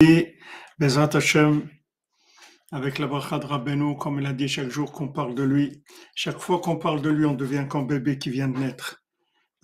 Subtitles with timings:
[0.00, 0.36] Et
[0.78, 1.68] Bezrat Hashem,
[2.70, 5.82] avec la bracha de Rabbeinu, comme il a dit chaque jour qu'on parle de lui,
[6.14, 9.02] chaque fois qu'on parle de lui, on devient comme bébé qui vient de naître.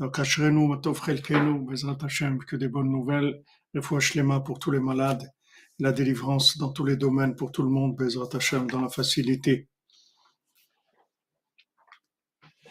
[0.00, 3.44] Donc, Ashrenu, Matov Chelkenu, Bezrat Hashem, que des bonnes nouvelles,
[3.74, 5.22] le Shlema pour tous les malades,
[5.78, 9.68] la délivrance dans tous les domaines pour tout le monde, Bezrat Hashem, dans la facilité.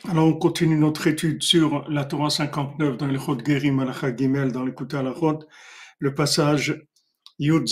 [0.10, 4.52] Alors, on continue notre étude sur la Torah 59 dans le Chod Gerim al Gimel,
[4.52, 5.48] dans l'écoute à la Chod,
[6.00, 6.86] le passage
[7.40, 7.68] Yud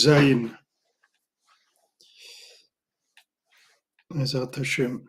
[4.56, 5.06] Hashem.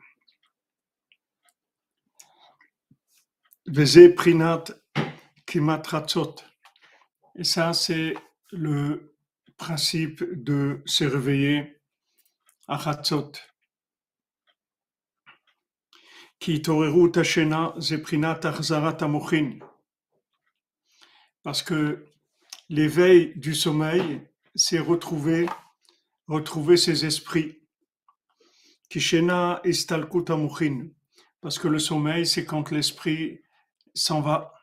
[3.65, 4.65] Veze Prinat
[5.47, 6.35] Kimat Ratzot.
[7.35, 8.13] Et ça, c'est
[8.51, 9.15] le
[9.57, 11.81] principe de se réveiller
[12.67, 13.31] à Ratzot.
[16.39, 19.59] Ki toreru tashena zeprinat achzarat amochin.
[21.41, 22.05] Parce que
[22.69, 25.47] l'éveil du sommeil, c'est retrouver,
[26.27, 27.59] retrouver ses esprits.
[28.89, 29.61] Kishena.
[31.41, 33.41] Parce que le sommeil, c'est quand l'esprit
[33.93, 34.53] s'en va.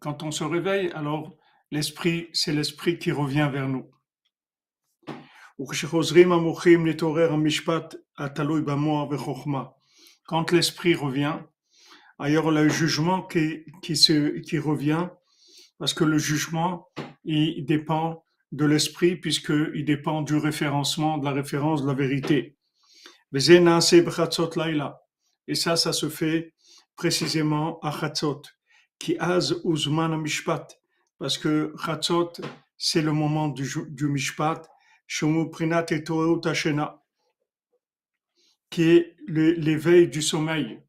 [0.00, 1.34] Quand on se réveille, alors
[1.70, 3.90] l'esprit, c'est l'esprit qui revient vers nous.
[10.26, 11.38] Quand l'esprit revient,
[12.18, 15.08] ailleurs le jugement qui, qui, se, qui revient,
[15.78, 16.88] parce que le jugement,
[17.24, 22.56] il dépend de l'esprit, puisqu'il dépend du référencement, de la référence de la vérité.
[25.48, 26.54] Et ça, ça se fait
[26.96, 28.42] précisément à Chatzot,
[28.98, 30.80] qui az uzman mishpat,
[31.18, 32.32] parce que Chatzot,
[32.78, 34.62] c'est le moment du, du mishpat,
[35.52, 36.04] prinat et
[38.70, 40.80] qui est l'éveil du sommeil.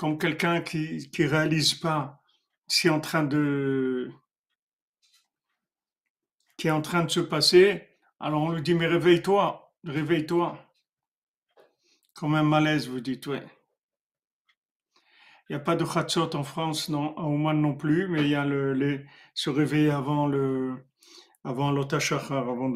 [0.00, 2.22] Comme quelqu'un qui qui réalise pas,
[2.66, 4.10] qui est en train de
[6.56, 7.86] qui est en train de se passer,
[8.18, 10.58] alors on lui dit mais réveille-toi, réveille-toi.
[12.14, 13.44] Comme un malaise, vous dites, ouais.
[15.50, 18.28] Il n'y a pas de khatsot en France, non, au moins non plus, mais il
[18.28, 20.76] y a le, se réveiller avant le,
[21.44, 22.68] avant avant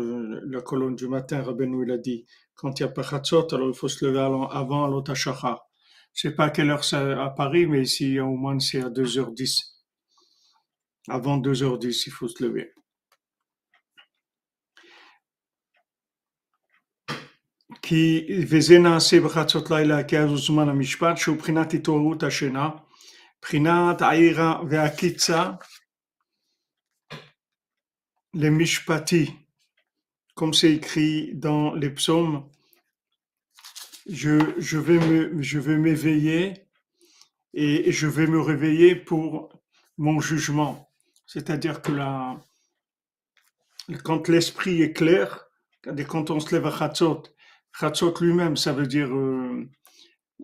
[0.53, 3.69] la colonne du matin, Rabbeinu il a dit, quand il n'y a pas khatsot, alors
[3.69, 5.71] il faut se lever avant l'otashachar.
[6.14, 8.90] Je sais pas à quelle heure c'est à Paris, mais ici, au moins, c'est à
[8.90, 9.62] 2h10.
[11.08, 12.74] Avant 2h10, il faut se lever.
[17.82, 22.70] כי וזה נעשה בחצות לילה כי אז הוא זמן המשפט שהוא בחינת התעוררות השינה,
[23.42, 25.52] בחינת העירה והקיצה
[28.34, 29.26] למשפטי,
[30.36, 32.48] comme c'est écrit dans les psaumes,
[34.07, 36.67] je, vais me, je vais m'éveiller
[37.55, 39.49] et je vais me réveiller pour
[39.97, 40.91] mon jugement.
[41.27, 42.41] C'est-à-dire que la,
[44.03, 45.47] quand l'esprit est clair,
[46.09, 47.23] quand on se lève à Chatzot
[47.79, 49.69] Chatzot lui-même, ça veut dire, euh,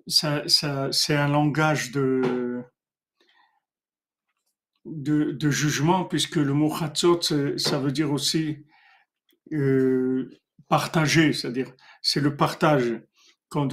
[0.06, 2.62] ça, ça, c'est un langage de,
[4.84, 7.22] de, de, jugement, puisque le mot Chatzot,
[7.56, 8.66] ça veut dire aussi
[9.52, 10.28] euh,
[10.68, 11.72] partager, c'est-à-dire,
[12.02, 13.00] c'est le partage.
[13.50, 13.68] Quand,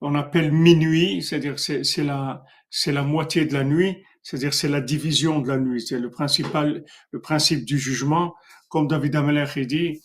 [0.00, 4.80] on appelle minuit, c'est-à-dire c'est, la c'est la moitié de la nuit, c'est-à-dire c'est la
[4.80, 8.34] division de la nuit, c'est le principal le principe du jugement,
[8.68, 10.02] comme David Amelech dit,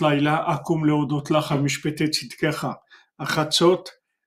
[0.00, 2.82] Laila, Akum Leodot Lach Mishpete Tzidkecha.
[3.18, 3.48] À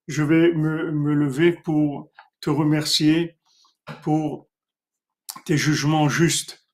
[0.08, 3.38] je vais me, me lever pour te remercier
[4.04, 4.48] pour
[5.46, 6.68] tes jugements justes.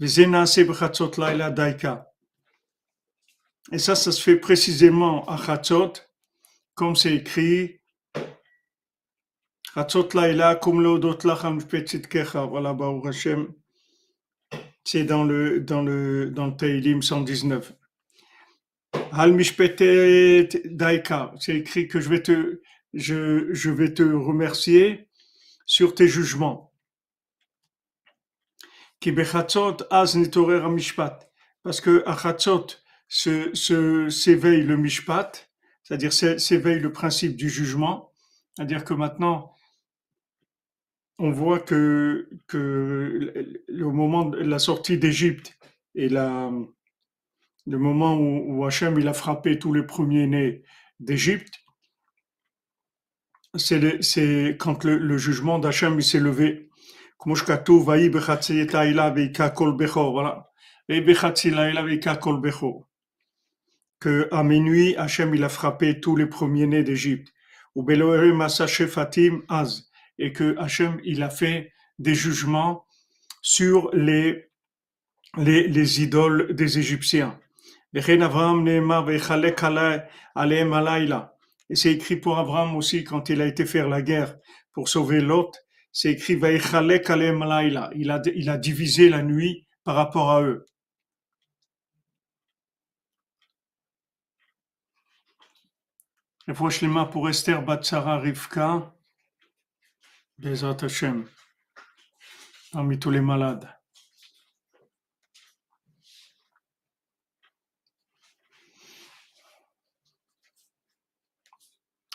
[0.00, 2.11] B'chatzot Laila Daika.
[3.72, 5.94] Et ça, ça se fait précisément à Chatzot,
[6.74, 7.80] comme c'est écrit.
[9.74, 12.44] Chatzot Laila, Kum Leodot Lach Mishpete Tzidkecha.
[12.44, 13.54] Voilà, Baruch Hashem.
[14.84, 17.72] C'est dans le, dans le, dans le Teilim 119.
[19.12, 19.34] Al
[20.66, 22.60] Daika, c'est écrit que je vais te,
[22.92, 25.08] je, je vais te remercier
[25.64, 26.74] sur tes jugements.
[29.00, 29.14] Ki
[29.90, 31.30] az mishpat.
[31.62, 32.81] Parce que à Chatzot
[33.12, 35.50] s'éveille le mishpat,
[35.82, 38.10] c'est-à-dire s'éveille le principe du jugement.
[38.54, 39.54] C'est-à-dire que maintenant,
[41.18, 43.32] on voit que, que
[43.68, 45.58] le moment de la sortie d'Égypte
[45.94, 46.66] et le
[47.66, 50.62] moment où, Hachem il a frappé tous les premiers-nés
[50.98, 51.60] d'Égypte,
[53.56, 56.70] c'est quand le, jugement d'Hachem s'est levé.
[60.12, 60.50] Voilà.
[64.02, 67.32] Que à minuit, Hachem il a frappé tous les premiers-nés d'Égypte.
[70.18, 72.84] Et que Hachem il a fait des jugements
[73.42, 74.50] sur les,
[75.36, 77.38] les, les idoles des Égyptiens.
[77.94, 78.00] Et
[81.76, 84.36] c'est écrit pour Abraham aussi quand il a été faire la guerre
[84.72, 85.52] pour sauver Lot.
[85.92, 90.66] C'est écrit il a, il a divisé la nuit par rapport à eux.
[96.47, 98.93] Refoua pour Esther Batsara Rivka,
[100.37, 101.25] Bezat Hashem,
[102.71, 103.67] parmi tous les malades.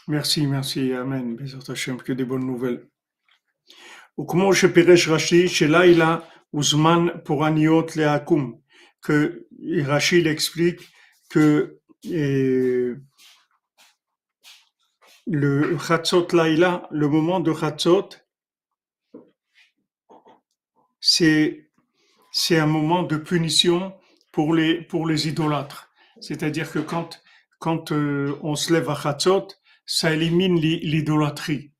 [0.08, 2.88] Merci, merci, Amen, Bezat Hashem, que des bonnes nouvelles.
[4.20, 6.18] וכמו שפירש רש"י, שלילה
[6.50, 8.62] הוא זמן פורעניות להקום,
[9.02, 9.46] que
[9.86, 10.82] Rashi l'explique
[11.30, 12.94] que eh,
[15.27, 18.09] le Chatzot Laïla, le moment de Chatzot,
[21.01, 21.69] c'est,
[22.31, 23.93] c'est un moment de punition
[24.31, 25.89] pour les, pour les idolâtres.
[26.21, 27.21] C'est-à-dire que quand,
[27.59, 29.49] quand euh, on se lève à Chatzot,
[29.85, 31.73] ça élimine l'idolâtrie.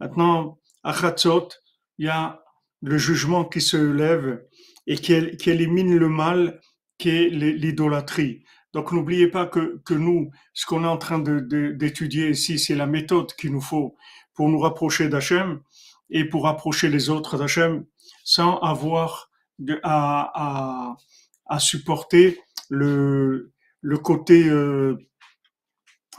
[0.00, 1.48] Maintenant, à Chatzot,
[1.98, 2.42] il y a
[2.82, 4.42] le jugement qui se lève
[4.90, 5.12] et qui,
[5.50, 6.60] élimine le mal
[6.98, 8.42] qui est l'idolâtrie.
[8.72, 12.88] Donc n'oubliez pas que, que nous, ce qu'on est en train d'étudier ici, c'est la
[12.88, 13.94] méthode qu'il nous faut
[14.34, 15.60] pour nous rapprocher d'Hachem
[16.10, 17.84] et pour rapprocher les autres d'Hachem
[18.24, 19.30] sans avoir
[19.84, 20.96] à,
[21.46, 23.52] à, supporter le,
[23.82, 24.98] le côté euh,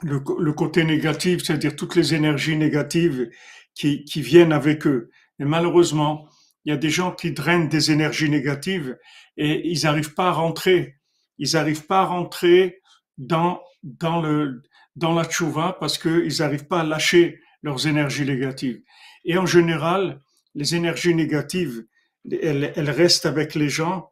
[0.02, 3.30] le, côté négatif, c'est-à-dire toutes les énergies négatives
[3.76, 5.10] qui, qui viennent avec eux.
[5.40, 6.28] Et malheureusement,
[6.66, 8.98] il y a des gens qui drainent des énergies négatives
[9.38, 10.98] et ils n'arrivent pas à rentrer.
[11.38, 12.82] Ils n'arrivent pas à rentrer
[13.18, 14.62] dans, dans, le,
[14.96, 18.82] dans la tchouva parce qu'ils n'arrivent pas à lâcher leurs énergies négatives.
[19.26, 20.22] Et en général,
[20.54, 21.86] les énergies négatives,
[22.30, 24.12] elles, elles restent avec les gens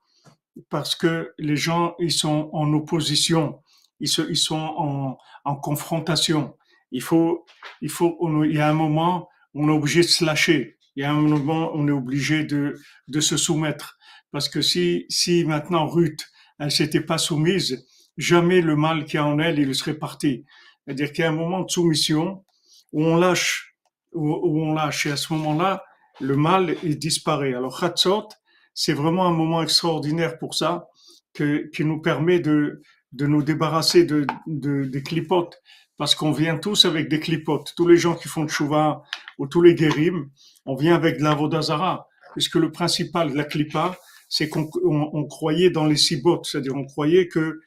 [0.70, 3.62] parce que les gens, ils sont en opposition,
[4.00, 6.56] ils, se, ils sont en, en confrontation.
[6.92, 7.46] Il faut,
[7.82, 11.06] il faut, il y a un moment, on est obligé de se lâcher il y
[11.06, 12.76] a un moment, on est obligé de,
[13.08, 13.98] de se soumettre.
[14.32, 16.28] Parce que si, si maintenant Ruth,
[16.60, 17.86] elle s'était pas soumise,
[18.18, 20.46] jamais le mal qui a en elle, il serait parti.
[20.86, 22.44] C'est-à-dire qu'il y a un moment de soumission
[22.92, 23.76] où on lâche,
[24.14, 25.06] où, on lâche.
[25.06, 25.84] Et à ce moment-là,
[26.20, 27.54] le mal, il disparaît.
[27.54, 28.28] Alors, Khatsot,
[28.74, 30.88] c'est vraiment un moment extraordinaire pour ça,
[31.34, 32.82] que, qui nous permet de,
[33.12, 35.62] de nous débarrasser de, de, des clipotes
[36.00, 37.74] parce qu'on vient tous avec des clipotes.
[37.76, 39.04] Tous les gens qui font de chouva
[39.38, 40.30] ou tous les guérims,
[40.70, 43.98] on vient avec de la vodazara, puisque le principal de la clipa,
[44.30, 47.60] c'est qu'on on, croyait dans les cibotes, c'est-à-dire on croyait que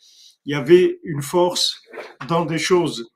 [0.44, 1.82] il y avait une force
[2.28, 3.10] dans des choses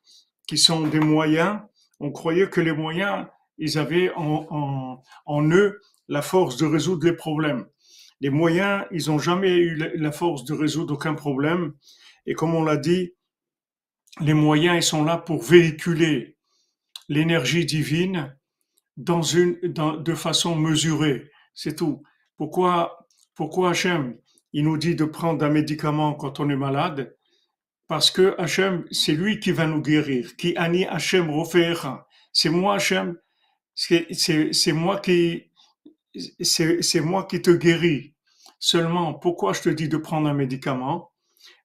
[0.49, 1.61] qui sont des moyens.
[2.01, 3.27] On croyait que les moyens,
[3.59, 7.67] ils avaient en, en, en eux la force de résoudre les problèmes.
[8.21, 11.75] Les moyens, ils n'ont jamais eu la force de résoudre aucun problème.
[12.27, 13.13] Et comme on l'a dit,
[14.21, 16.37] les moyens ils sont là pour véhiculer
[17.09, 18.37] l'énergie divine
[18.97, 21.31] dans une, dans, de façon mesurée.
[21.55, 22.03] C'est tout.
[22.37, 24.17] Pourquoi, pourquoi Hachem,
[24.53, 27.17] il nous dit de prendre un médicament quand on est malade?
[27.89, 30.37] Parce que Hachem, c'est lui qui va nous guérir.
[30.37, 32.07] Qui ani Hachem rofeera.
[32.33, 33.17] C'est moi Hachem.
[33.75, 35.51] C'est moi qui,
[36.41, 38.15] c'est moi qui te guéris.
[38.59, 41.13] Seulement, pourquoi je te dis de prendre un médicament?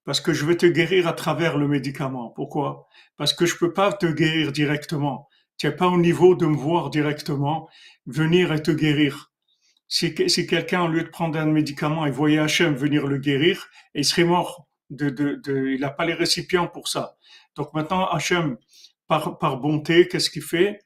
[0.06, 2.30] parce que je vais te guérir à travers le médicament.
[2.30, 2.88] Pourquoi?
[3.18, 5.30] Parce que je peux pas te guérir directement.
[5.58, 7.70] Tu n'es pas au niveau de me voir directement,
[8.06, 9.32] venir et te guérir.
[9.88, 14.06] Si, quelqu'un, au lieu de prendre un médicament, il voyait Hachem venir le guérir, il
[14.06, 14.68] serait mort.
[14.90, 17.18] Il n'a pas les récipients pour ça.
[17.56, 18.58] Donc maintenant, Hachem,
[19.08, 20.80] par, bonté, qu'est-ce qu'il fait?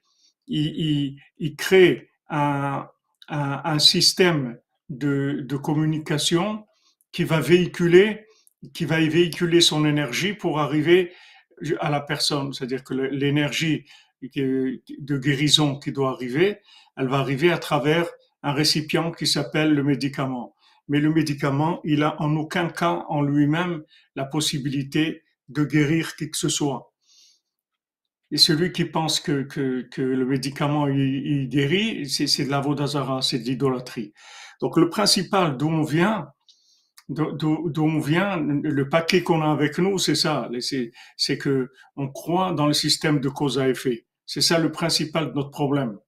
[0.47, 1.17] Il,
[1.57, 2.89] crée un,
[3.79, 4.57] système
[4.89, 6.65] de, de communication
[7.11, 8.25] qui va véhiculer
[8.73, 11.13] qui va véhiculer son énergie pour arriver
[11.79, 12.53] à la personne.
[12.53, 13.85] C'est-à-dire que l'énergie
[14.21, 16.59] de guérison qui doit arriver,
[16.97, 18.07] elle va arriver à travers
[18.43, 20.55] un récipient qui s'appelle le médicament.
[20.87, 23.83] Mais le médicament, il a en aucun cas en lui-même
[24.15, 26.93] la possibilité de guérir qui que ce soit.
[28.31, 33.21] Et celui qui pense que, que, que le médicament il, guérit, c'est de la vodazara,
[33.21, 34.13] c'est de l'idolâtrie.
[34.61, 36.27] Donc le principal d'où on vient,
[37.09, 40.49] d'où vient le paquet qu'on a avec nous, c'est ça.
[41.17, 44.04] C'est que on croit dans le système de cause à effet.
[44.25, 45.99] C'est ça le principal de notre problème.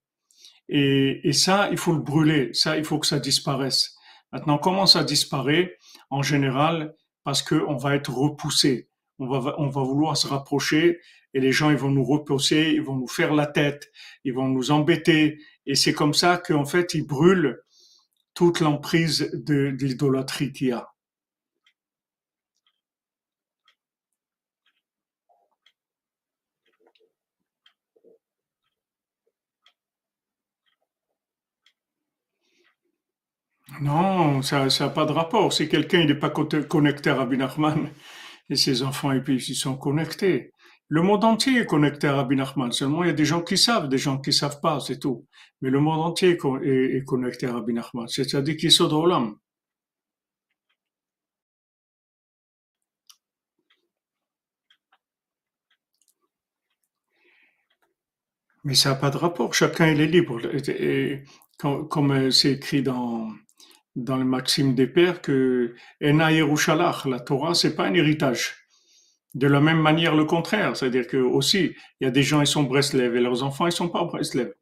[0.70, 2.54] Et, et, ça, il faut le brûler.
[2.54, 3.96] Ça, il faut que ça disparaisse.
[4.32, 5.78] Maintenant, comment ça disparaît?
[6.10, 6.94] En général,
[7.24, 8.90] parce qu'on va être repoussé.
[9.20, 11.00] on va, on va vouloir se rapprocher
[11.34, 13.92] et les gens ils vont nous repousser, ils vont nous faire la tête,
[14.24, 17.60] ils vont nous embêter et c'est comme ça qu'en fait ils brûlent
[18.34, 20.88] toute l'emprise de, de l'idolâtrie qu'il y a.
[33.82, 35.54] Non, ça n'a pas de rapport.
[35.54, 37.90] Si quelqu'un n'est pas connecté à Rabbi Nachman
[38.50, 40.52] et ses enfants, et puis ils sont connectés.
[40.90, 42.72] Le monde entier est connecté à Rabbi Nachman.
[42.72, 45.28] Seulement, il y a des gens qui savent, des gens qui savent pas, c'est tout.
[45.62, 48.08] Mais le monde entier est, connecté à Rabbi Nachman.
[48.08, 49.36] C'est-à-dire qu'ils sont dans l'âme.
[58.64, 59.54] Mais ça n'a pas de rapport.
[59.54, 60.40] Chacun il est libre.
[60.70, 61.24] Et,
[61.58, 63.32] comme c'est écrit dans
[63.98, 68.56] dans le Maxime des Pères que Ena Yerushalach, la Torah, c'est pas un héritage.
[69.34, 72.48] De la même manière, le contraire, c'est-à-dire que aussi, il y a des gens, ils
[72.48, 74.54] sont Breslev et leurs enfants, ils sont pas Breslev.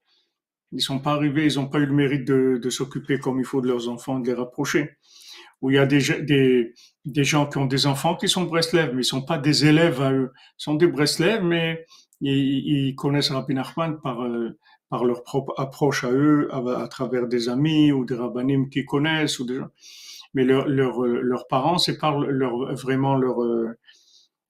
[0.72, 3.46] Ils sont pas arrivés, ils n'ont pas eu le mérite de, de s'occuper comme il
[3.46, 4.92] faut de leurs enfants, de les rapprocher.
[5.62, 6.74] Ou il y a des, des,
[7.04, 10.02] des gens qui ont des enfants qui sont Breslev, mais ils sont pas des élèves
[10.02, 10.32] à eux.
[10.34, 11.86] Ils sont des Breslev, mais
[12.22, 14.58] ils, ils connaissent Rabbi Nachman par, euh,
[14.96, 19.40] par leur propre approche à eux, à, travers des amis ou des rabbinim qu'ils connaissent,
[19.40, 19.46] ou
[20.34, 23.40] mais leurs leurs parents, c'est par leur, vraiment leur,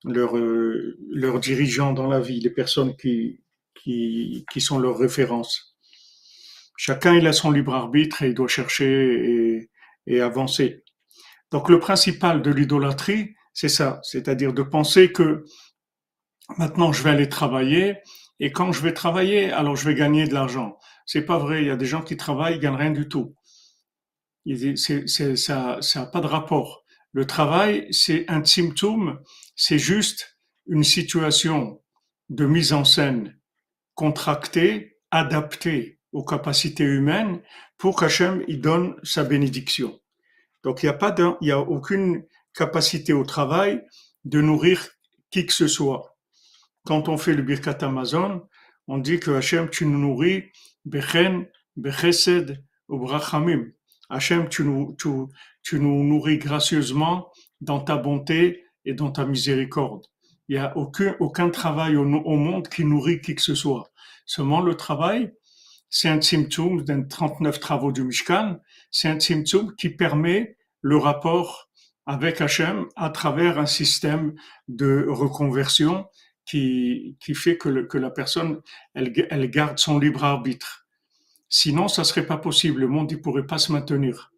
[0.03, 3.41] leur, leurs dirigeants dans la vie, les personnes qui,
[3.73, 5.75] qui, qui sont leurs références.
[6.77, 9.67] Chacun, il a son libre arbitre et il doit chercher
[10.05, 10.83] et avancer.
[11.51, 15.43] Donc le principal de l'idolâtrie, c'est ça, c'est-à-dire de penser que
[16.59, 17.97] maintenant je vais aller travailler
[18.39, 20.77] et quand je vais travailler, alors je vais gagner de l'argent.
[21.05, 21.61] C'est pas vrai.
[21.61, 23.35] Il y a des gens qui travaillent, ils gagnent rien du tout.
[24.75, 26.83] C'est, c'est, ça, n'a pas de rapport.
[27.13, 29.19] Le travail, c'est un symptôme,
[29.55, 30.37] c'est juste
[30.67, 31.81] une situation
[32.29, 33.39] de mise en scène
[33.93, 37.41] contractée, adaptée aux capacités humaines
[37.77, 39.99] pour qu'Hachem y donne sa bénédiction.
[40.63, 43.81] Donc il n'y a pas il y a aucune capacité au travail
[44.25, 44.89] de nourrir
[45.29, 46.14] qui que ce soit
[46.85, 48.47] quand on fait le Birkat Amazon,
[48.87, 50.45] on dit que Hachem, tu nous nourris,
[50.85, 53.71] Bechen, Bechesed, ou Brachamim.
[54.09, 55.09] Hachem, tu nous, tu,
[55.63, 60.05] tu nous nourris gracieusement dans ta bonté et dans ta miséricorde.
[60.47, 63.91] Il n'y a aucun, aucun travail au, au, monde qui nourrit qui que ce soit.
[64.27, 65.33] Seulement le travail,
[65.89, 68.59] c'est un symptôme d'un 39 travaux du Mishkan,
[68.91, 71.69] c'est un symptôme qui permet le rapport
[72.05, 74.35] avec Hachem à travers un système
[74.67, 76.05] de reconversion
[76.45, 78.61] qui, qui fait que, le, que la personne,
[78.93, 80.87] elle, elle, garde son libre arbitre.
[81.49, 82.81] Sinon, ça serait pas possible.
[82.81, 84.31] Le monde, il pourrait pas se maintenir.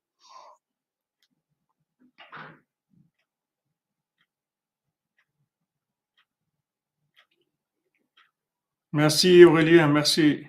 [8.93, 10.47] Merci Aurélien, merci.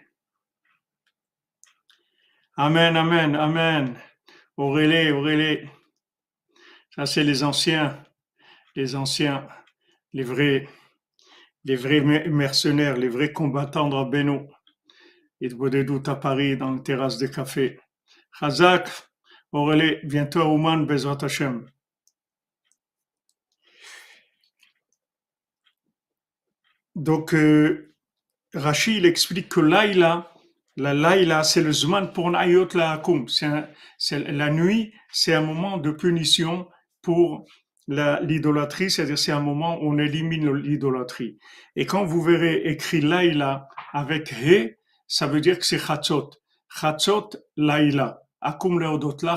[2.56, 4.00] Amen, amen, amen.
[4.56, 5.68] Aurélie, Aurélie.
[6.94, 8.02] Ça, c'est les anciens,
[8.74, 9.46] les anciens,
[10.12, 10.66] les vrais
[11.68, 14.40] les vrais mercenaires, les vrais combattants de Rabbeinu.
[15.40, 17.78] Ils de doute à Paris, dans les terrasses des cafés.
[19.52, 21.70] Aurélie, bientôt à Ouman, Bezrat Hashem.
[26.94, 27.94] Donc, euh,
[28.54, 30.32] Rachid, il explique que Laïla,
[30.76, 33.02] la c'est le Zman pour Nayot la
[33.98, 36.66] C'est la nuit, c'est un moment de punition
[37.02, 37.46] pour
[37.88, 41.38] l'idolâtrie, c'est-à-dire c'est un moment où on élimine l'idolâtrie.
[41.74, 44.76] Et quand vous verrez écrit Laïla avec He,
[45.06, 46.30] ça veut dire que c'est Chatzot.
[46.68, 48.20] Chatzot Laïla.
[48.40, 49.36] Akum leodotla,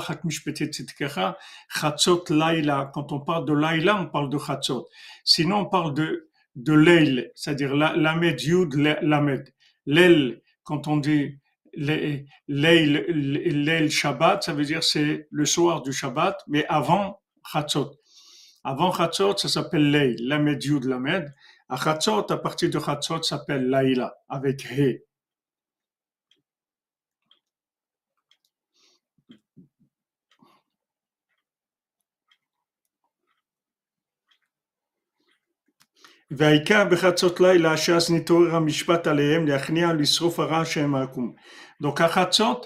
[1.68, 2.90] Chatzot Laïla.
[2.92, 4.86] Quand on parle de Laïla, on parle de Chatzot.
[5.24, 9.48] Sinon, on parle de, de Leil, c'est-à-dire Lamed Yud Lamed.
[9.86, 11.38] L'El, quand on dit
[11.74, 12.26] Leil
[13.90, 17.92] Shabbat, ça veut dire c'est le soir du Shabbat, mais avant Chatzot.
[18.64, 21.34] Avant Khatsot, ça s'appelle Lei, Lamed Yud Lamed.
[21.68, 25.02] À Khatsot, à partir de Khatsot, ça s'appelle Laïla, avec He.
[41.80, 42.62] Donc à Khatsot,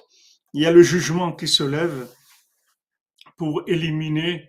[0.52, 2.06] il y a le jugement qui se lève
[3.36, 4.48] pour éliminer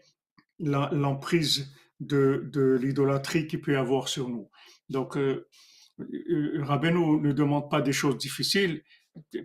[0.60, 4.50] l'emprise de, de l'idolâtrie qu'il peut avoir sur nous.
[4.90, 5.48] Donc, euh,
[6.00, 8.84] euh Rabbeinu ne demande pas des choses difficiles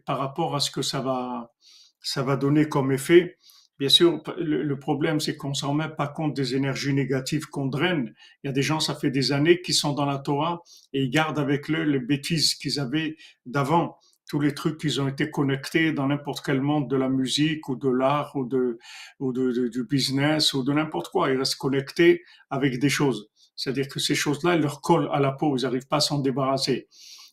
[0.05, 1.53] par rapport à ce que ça va,
[2.01, 3.39] ça va donner comme effet.
[3.79, 8.15] Bien sûr, le, problème, c'est qu'on s'en met pas compte des énergies négatives qu'on draine.
[8.43, 11.03] Il y a des gens, ça fait des années, qui sont dans la Torah et
[11.03, 13.99] ils gardent avec eux les bêtises qu'ils avaient d'avant.
[14.33, 17.77] Tous les trucs qu'ils ont été connectés dans n'importe quel monde de la musique ou
[17.77, 18.79] de l'art ou de,
[19.21, 21.31] ou de, du business ou de n'importe quoi.
[21.31, 23.29] Ils restent connectés avec des choses.
[23.57, 25.59] C'est-à-dire que ces choses-là, elles leur collent à la peau.
[25.59, 26.89] Ils n'arrivent pas à s'en débarrasser.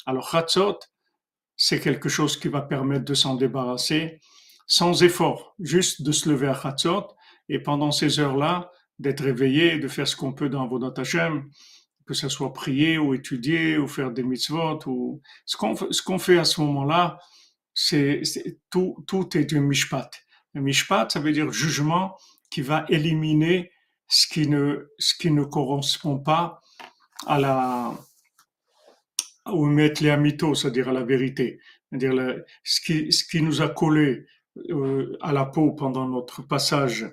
[0.06, 0.80] Alors, Hatzot,
[1.56, 4.20] c'est quelque chose qui va permettre de s'en débarrasser
[4.68, 7.08] sans effort, juste de se lever à Chatzot
[7.48, 11.50] et pendant ces heures-là, d'être réveillé, de faire ce qu'on peut dans vos Hashem,
[12.10, 16.18] que ce soit prier ou étudier ou faire des mitzvot ou ce qu'on ce qu'on
[16.18, 17.20] fait à ce moment-là,
[17.76, 18.24] c'est
[18.72, 20.10] tout tout est du mishpat.
[20.56, 22.18] Le mishpat, ça veut dire jugement
[22.50, 23.72] qui va éliminer
[24.08, 26.62] ce qui ne ce qui ne correspond pas
[27.28, 27.94] à la
[29.54, 31.60] ou mettre les amitos, c'est-à-dire à la vérité,
[31.92, 34.26] c'est-à-dire ce qui ce qui nous a collé
[34.72, 37.06] euh, à la peau pendant notre passage,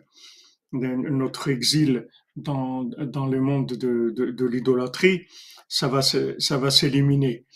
[0.73, 5.27] notre exil dans, dans le monde de, de, de l'idolâtrie,
[5.69, 7.47] ça va, ça va s'éliminer.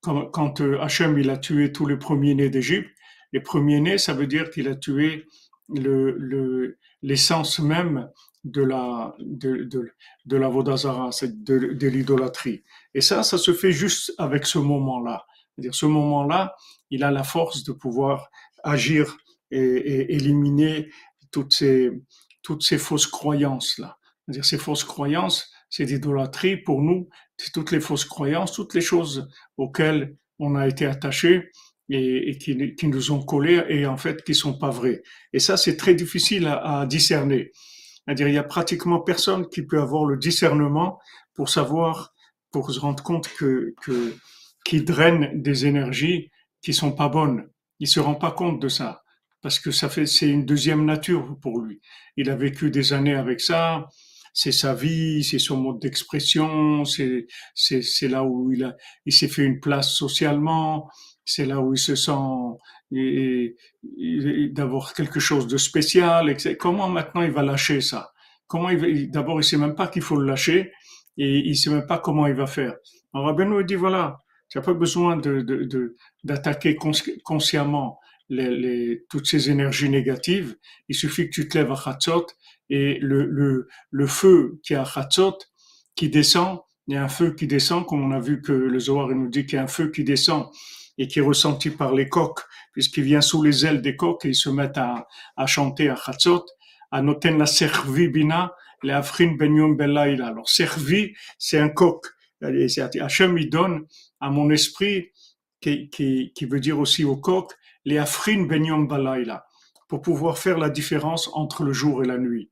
[0.00, 2.88] Quand, quand euh, Hachem il a tué tous les premiers-nés d'Égypte,
[3.32, 5.26] les premiers-nés, ça veut dire qu'il a tué
[5.68, 8.08] le, le, l'essence même
[8.44, 9.90] de la de, de,
[10.24, 12.64] de la Vodazara, de, de l'idolâtrie.
[12.94, 15.26] Et ça, ça se fait juste avec ce moment-là.
[15.54, 16.54] C'est-à-dire ce moment-là,
[16.90, 18.30] il a la force de pouvoir
[18.64, 19.16] agir
[19.50, 20.90] et, éliminer
[21.30, 21.90] toutes ces,
[22.42, 23.98] toutes ces fausses croyances-là.
[24.30, 28.80] C'est-à-dire ces fausses croyances, c'est d'idolâtrie pour nous, c'est toutes les fausses croyances, toutes les
[28.80, 31.50] choses auxquelles on a été attaché
[31.88, 35.02] et, qui, nous ont collés et en fait qui sont pas vraies.
[35.32, 37.50] Et ça, c'est très difficile à, à discerner.
[38.04, 41.00] C'est-à-dire, il y a pratiquement personne qui peut avoir le discernement
[41.34, 42.14] pour savoir,
[42.52, 44.14] pour se rendre compte que, que
[44.64, 46.30] qui draine des énergies
[46.62, 47.48] qui sont pas bonnes.
[47.80, 49.02] Il se rend pas compte de ça
[49.42, 51.80] parce que ça fait, c'est une deuxième nature pour lui.
[52.16, 53.88] Il a vécu des années avec ça,
[54.32, 59.28] c'est sa vie, c'est son mode d'expression, c'est, c'est, là où il a, il s'est
[59.28, 60.88] fait une place socialement,
[61.24, 62.12] c'est là où il se sent
[64.52, 66.36] d'avoir quelque chose de spécial.
[66.58, 68.12] Comment maintenant il va lâcher ça?
[68.46, 70.72] Comment il d'abord il sait même pas qu'il faut le lâcher
[71.16, 72.74] et il sait même pas comment il va faire.
[73.14, 76.76] Alors Rabbeinu dit voilà, tu n'as pas besoin de, de, de d'attaquer
[77.24, 80.56] consciemment les, les, toutes ces énergies négatives,
[80.88, 82.26] il suffit que tu te lèves à Chatzot
[82.70, 85.38] et le, le, le feu qui est à Chatzot,
[85.94, 88.78] qui descend, il y a un feu qui descend, comme on a vu que le
[88.78, 90.46] Zohar nous dit qu'il y a un feu qui descend
[90.96, 92.40] et qui est ressenti par les coqs,
[92.72, 95.06] puisqu'il vient sous les ailes des coqs et ils se mettent à,
[95.36, 96.46] à chanter à Chatzot,
[96.90, 100.28] à noter la servi bina, les afrin belaïla.
[100.28, 102.06] Alors servi, c'est un coq.
[102.42, 103.86] Hachem, il donne
[104.20, 105.10] à mon esprit,
[105.60, 107.52] qui, qui, qui veut dire aussi au coq,
[107.84, 109.44] les afrin benyom balayla,
[109.88, 112.49] pour pouvoir faire la différence entre le jour et la nuit.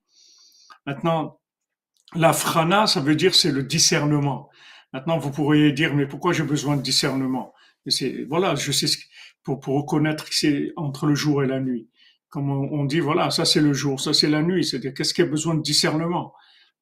[0.89, 1.39] Maintenant,
[2.15, 4.49] la frana, ça veut dire c'est le discernement.
[4.95, 7.53] Maintenant, vous pourriez dire, mais pourquoi j'ai besoin de discernement?
[7.87, 8.87] C'est, Voilà, je sais
[9.43, 11.91] pour, pour reconnaître que c'est entre le jour et la nuit.
[12.31, 14.65] Comme on, on dit, voilà, ça c'est le jour, ça c'est la nuit.
[14.65, 16.33] C'est-à-dire, qu'est-ce qu'il y a besoin de discernement?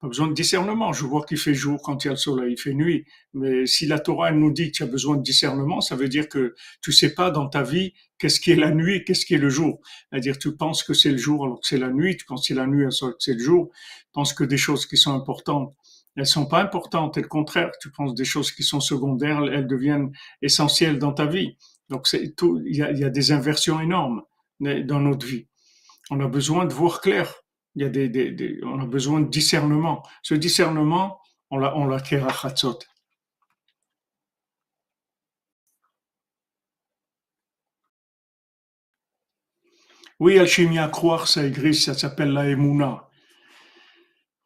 [0.01, 0.93] Pas besoin de discernement.
[0.93, 3.07] Je vois qu'il fait jour quand il y a le soleil, il fait nuit.
[3.33, 6.29] Mais si la Torah nous dit qu'il y a besoin de discernement, ça veut dire
[6.29, 9.39] que tu sais pas dans ta vie qu'est-ce qui est la nuit, qu'est-ce qui est
[9.39, 9.81] le jour.
[10.11, 12.47] C'est-à-dire tu penses que c'est le jour alors que c'est la nuit, tu penses que
[12.49, 13.71] c'est la nuit alors que c'est le jour.
[13.73, 15.75] Tu penses que des choses qui sont importantes,
[16.15, 17.17] elles sont pas importantes.
[17.17, 21.27] Et le contraire, tu penses des choses qui sont secondaires, elles deviennent essentielles dans ta
[21.27, 21.57] vie.
[21.89, 24.23] Donc il y a des inversions énormes
[24.61, 25.47] dans notre vie.
[26.11, 27.35] On a besoin de voir clair
[27.77, 30.03] il y a des, on a besoin de discernement.
[30.23, 32.79] Ce discernement, on l'a, on l'acquiert à Chatzot.
[40.19, 43.11] Oui, alchimia, croire, ça existe, ça s'appelle la emuna.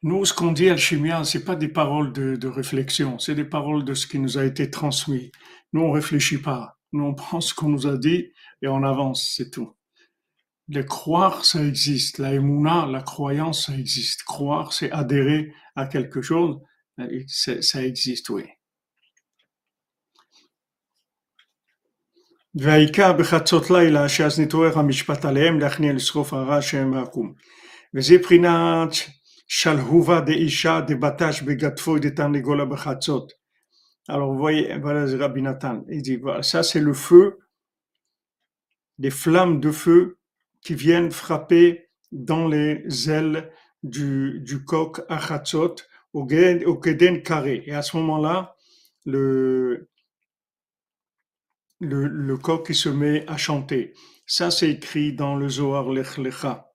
[0.03, 3.85] Nous, ce qu'on dit alchimia, c'est pas des paroles de, de réflexion, c'est des paroles
[3.85, 5.31] de ce qui nous a été transmis.
[5.73, 6.79] Nous, on réfléchit pas.
[6.93, 9.77] Nous, on prend ce qu'on nous a dit et on avance, c'est tout
[10.70, 12.18] Le croire, ça existe.
[12.18, 14.24] La émouna, la croyance, ça existe.
[14.24, 16.60] Croire, c'est adhérer à quelque chose.
[17.62, 18.46] Ça existe, oui.
[22.58, 27.34] והעיקר בחצות לילה שאז נתעורר המשפט עליהם להכניע לסחוף הרע שהם העקום.
[27.94, 28.90] וזה בחינת
[29.48, 33.32] שלהובה דאישה דבטש בגדפו דתרנגולה בחצות.
[34.08, 37.40] Alors vous voyez, voilà Rabbi Nathan, il dit, voilà, ça c'est le feu,
[39.00, 40.19] des flammes de feu
[40.63, 45.77] qui viennent frapper dans les ailes du, du coq à Chatzot
[46.13, 47.63] au, au carré.
[47.67, 48.57] Et à ce moment-là,
[49.07, 49.89] le,
[51.81, 53.95] le, coq qui se met à chanter.
[54.27, 56.73] Ça, c'est écrit dans le Zohar Lech Lecha.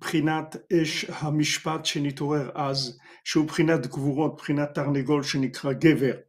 [0.00, 6.26] Prinat esh hamishpat shenitorer az, shu prinat gvurot, prinat tarnegol shenikra gever.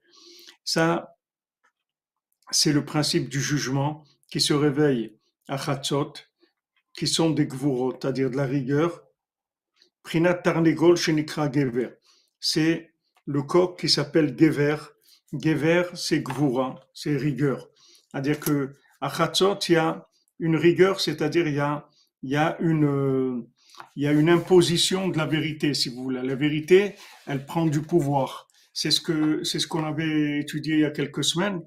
[0.63, 1.17] Ça,
[2.51, 6.13] c'est le principe du jugement qui se réveille à Chatzot,
[6.93, 9.03] qui sont des gvurot, c'est-à-dire de la rigueur.
[10.03, 11.89] Prinat Tarnegol Shenikra Gever.
[12.39, 12.93] C'est
[13.25, 14.77] le coq qui s'appelle Gever.
[15.33, 17.69] Gever, c'est gvura, c'est rigueur.
[18.11, 20.07] C'est-à-dire que à Chatzot, il y a
[20.39, 21.87] une rigueur, c'est-à-dire il y a,
[22.23, 23.45] il y a une,
[23.95, 26.21] il y a une imposition de la vérité, si vous voulez.
[26.23, 28.47] La vérité, elle prend du pouvoir.
[28.73, 31.61] C'est ce que, c'est ce qu'on avait étudié il y a quelques semaines.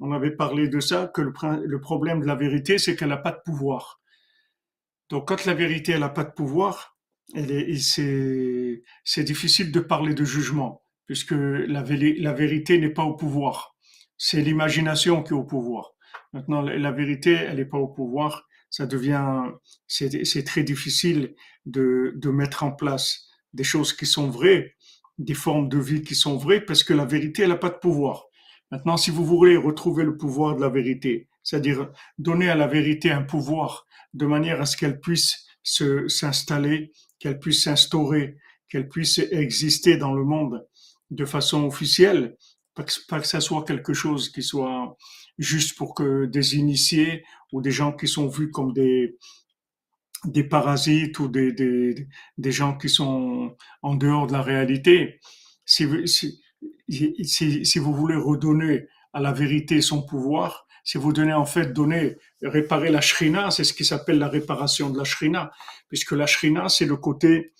[0.00, 3.32] On avait parlé de ça, que le, problème de la vérité, c'est qu'elle n'a pas
[3.32, 4.00] de pouvoir.
[5.10, 6.96] Donc, quand la vérité, elle n'a pas de pouvoir,
[7.34, 13.76] c'est, difficile de parler de jugement, puisque la, la vérité n'est pas au pouvoir.
[14.16, 15.92] C'est l'imagination qui est au pouvoir.
[16.32, 18.46] Maintenant, la vérité, elle n'est pas au pouvoir.
[18.70, 19.42] Ça devient,
[19.86, 21.34] c'est très difficile
[21.66, 24.76] de, de mettre en place des choses qui sont vraies,
[25.18, 27.78] des formes de vie qui sont vraies, parce que la vérité, elle n'a pas de
[27.78, 28.29] pouvoir.
[28.70, 33.10] Maintenant, si vous voulez retrouver le pouvoir de la vérité, c'est-à-dire donner à la vérité
[33.10, 38.36] un pouvoir de manière à ce qu'elle puisse se, s'installer, qu'elle puisse s'instaurer,
[38.68, 40.66] qu'elle puisse exister dans le monde
[41.10, 42.36] de façon officielle,
[42.74, 44.96] pas que, pas que ça soit quelque chose qui soit
[45.38, 49.16] juste pour que des initiés ou des gens qui sont vus comme des,
[50.24, 52.06] des parasites ou des, des,
[52.38, 55.18] des gens qui sont en dehors de la réalité.
[55.64, 56.40] Si, si,
[56.90, 61.72] si, si vous voulez redonner à la vérité son pouvoir, si vous donnez en fait
[61.72, 65.50] donner réparer la shrina, c'est ce qui s'appelle la réparation de la shrina,
[65.88, 67.52] puisque la shrina c'est le côté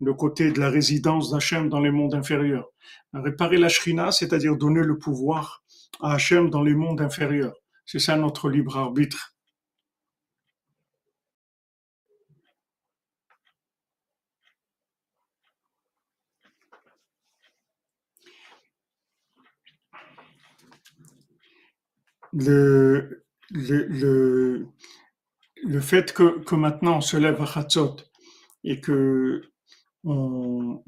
[0.00, 2.68] le côté de la résidence d'Hachem dans les mondes inférieurs.
[3.12, 5.62] Réparer la shrina, c'est-à-dire donner le pouvoir
[6.00, 7.54] à Hachem dans les mondes inférieurs.
[7.86, 9.33] C'est ça notre libre arbitre.
[22.36, 24.66] Le, le, le,
[25.62, 27.96] le fait que, que maintenant on se lève à Chatzot
[28.64, 29.42] et que
[30.02, 30.82] on,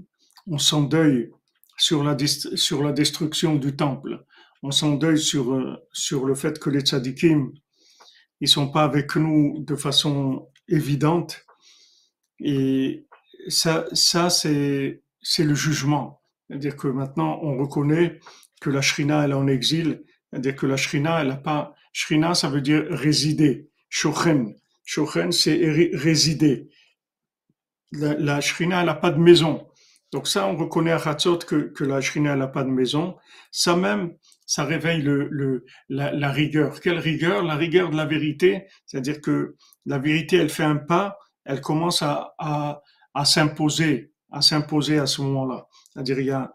[0.47, 1.31] on s'endeuille
[1.77, 2.17] sur la,
[2.57, 4.25] sur la destruction du temple,
[4.63, 7.53] on s'endeuille sur, euh, sur le fait que les tzadikim,
[8.41, 11.45] ils sont pas avec nous de façon évidente.
[12.41, 13.07] Et
[13.49, 16.21] ça, ça c'est, c'est le jugement.
[16.49, 18.21] C'est-à-dire que maintenant, on reconnaît
[18.61, 20.05] que la shrina, elle est en exil.
[20.31, 23.71] C'est-à-dire que la shrina, elle a pas, shrina, ça veut dire résider.
[23.89, 24.55] Shochen.
[24.85, 25.57] Shochen, c'est
[25.95, 26.69] résider.
[27.93, 29.67] La, la shrina, elle n'a pas de maison.
[30.13, 33.17] Donc ça, on reconnaît à Hatzot que, que la shrina, elle n'a pas de maison.
[33.51, 36.81] Ça même, ça réveille le, le, la, la, rigueur.
[36.81, 37.43] Quelle rigueur?
[37.43, 42.03] La rigueur de la vérité, c'est-à-dire que la vérité, elle fait un pas, elle commence
[42.03, 42.83] à, à,
[43.15, 45.67] à s'imposer, à s'imposer à ce moment-là.
[45.93, 46.53] C'est-à-dire, il y a,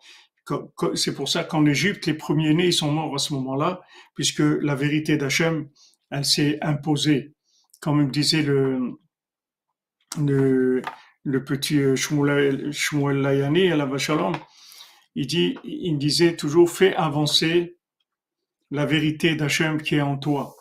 [0.95, 3.81] c'est pour ça qu'en Égypte, les premiers-nés, sont morts à ce moment-là,
[4.15, 5.69] puisque la vérité d'Hachem,
[6.09, 7.33] elle s'est imposée.
[7.79, 8.97] Comme me disait le,
[10.17, 14.35] le, petit Shmuel, Shmuel Layani à la Vachalom,
[15.15, 17.77] il dit, il disait toujours, fais avancer
[18.69, 20.55] la vérité d'Hachem qui est en toi.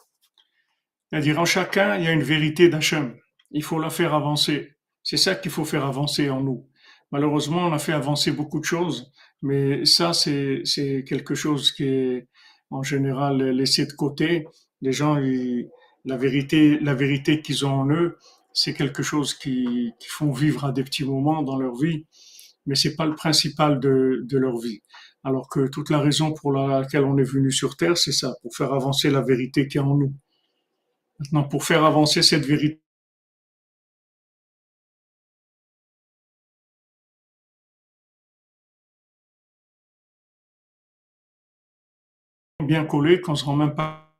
[1.08, 3.16] C'est-à-dire, en chacun, il y a une vérité d'Hachem.
[3.50, 4.76] Il faut la faire avancer.
[5.02, 6.68] C'est ça qu'il faut faire avancer en nous.
[7.10, 11.84] Malheureusement, on a fait avancer beaucoup de choses, mais ça, c'est, c'est quelque chose qui
[11.84, 12.28] est
[12.70, 14.46] en général laissé de côté.
[14.80, 15.16] Les gens,
[16.04, 18.18] la vérité, la vérité qu'ils ont en eux,
[18.52, 22.06] c'est quelque chose qui, qui font vivre à des petits moments dans leur vie,
[22.66, 24.80] mais c'est pas le principal de, de leur vie.
[25.22, 28.54] Alors que toute la raison pour laquelle on est venu sur Terre, c'est ça, pour
[28.56, 30.14] faire avancer la vérité qui est en nous.
[31.18, 32.80] Maintenant, pour faire avancer cette vérité,
[42.70, 44.14] bien collé qu'on se rend même pas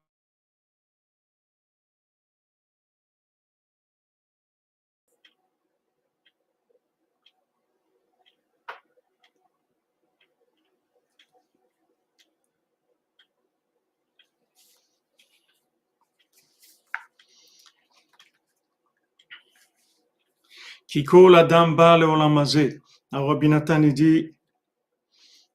[20.88, 22.80] Kiko Adam le Olamazé.
[23.12, 24.34] Alors Rabbi Nathan dit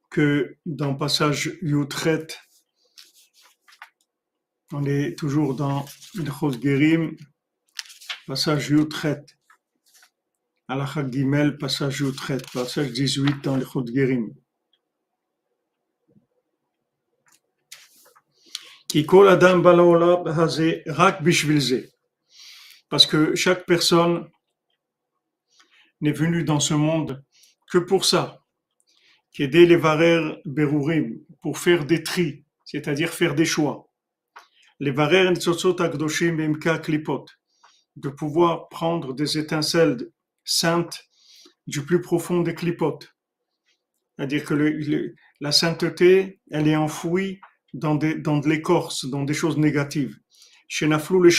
[0.10, 2.28] que dans le passage Yutret,
[4.78, 5.86] on est toujours dans
[6.16, 7.16] Ilchot Gerim,
[8.28, 9.26] passage Yutret.
[10.68, 14.34] Alakha Gimel, passage Yutret, passage 18 dans Ilchot Gerim.
[22.90, 24.30] Parce que chaque personne
[26.02, 27.24] n'est venue dans ce monde
[27.72, 28.44] que pour ça.
[29.32, 33.90] Qu'aider les varer berurim, pour faire des tris, c'est-à-dire faire des choix.
[37.96, 40.10] De pouvoir prendre des étincelles
[40.44, 41.06] saintes
[41.68, 43.16] du plus profond des clipotes.
[44.18, 47.40] C'est-à-dire que la sainteté, elle est enfouie
[47.74, 50.18] dans, de l'écorce, dans des choses négatives.
[50.68, 51.32] Chez Naflou les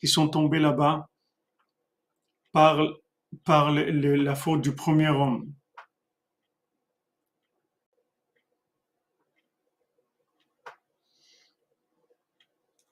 [0.00, 1.08] qui sont tombés là-bas
[2.52, 2.82] par
[3.72, 5.52] la faute du premier homme.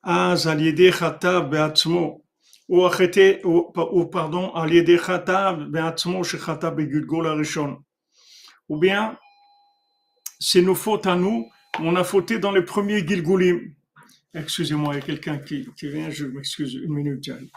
[0.04, 2.20] אז על ידי חטא בעצמו,
[2.72, 2.90] ou,
[3.78, 7.76] ou pardon, על ידי חטא בעצמו שחטא בגלגול הראשון.
[8.70, 9.16] Ou bien,
[10.40, 11.50] c'est nos fautes à nous,
[11.80, 13.60] on a fauté dans les premiers Gilgulim.
[14.34, 17.52] Excusez-moi, il y a quelqu'un qui, qui vient, je m'excuse une minute, j'arrive.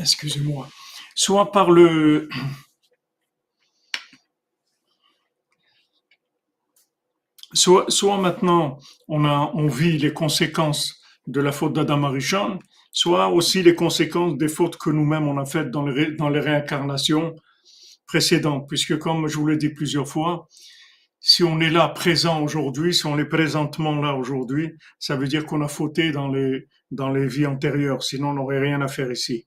[0.00, 0.66] Excusez-moi.
[1.14, 2.28] Soit par le,
[7.52, 12.58] soit, soit maintenant on, a, on vit les conséquences de la faute d'Adam Arishon,
[12.92, 16.40] soit aussi les conséquences des fautes que nous-mêmes on a faites dans les, dans les
[16.40, 17.36] réincarnations
[18.06, 18.68] précédentes.
[18.68, 20.48] Puisque comme je vous l'ai dit plusieurs fois,
[21.20, 25.44] si on est là présent aujourd'hui, si on est présentement là aujourd'hui, ça veut dire
[25.44, 29.12] qu'on a fauté dans les, dans les vies antérieures, sinon on n'aurait rien à faire
[29.12, 29.46] ici.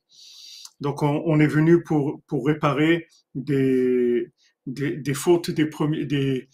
[0.79, 4.31] Donc on, est venu pour, pour réparer des,
[4.67, 6.49] des, des fautes des, premiers, des,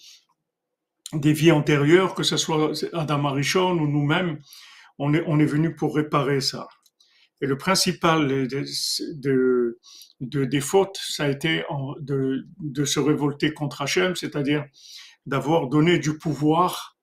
[1.13, 4.39] des vies antérieures, que ce soit Adam Arishon ou nous-mêmes,
[4.99, 6.67] on est, on est venu pour réparer ça.
[7.41, 8.65] Et le principal de,
[9.15, 9.80] de,
[10.19, 11.63] de des fautes, ça a été
[12.02, 14.65] de, de se révolter contre Hachem, c'est-à-dire
[15.25, 16.97] d'avoir donné du pouvoir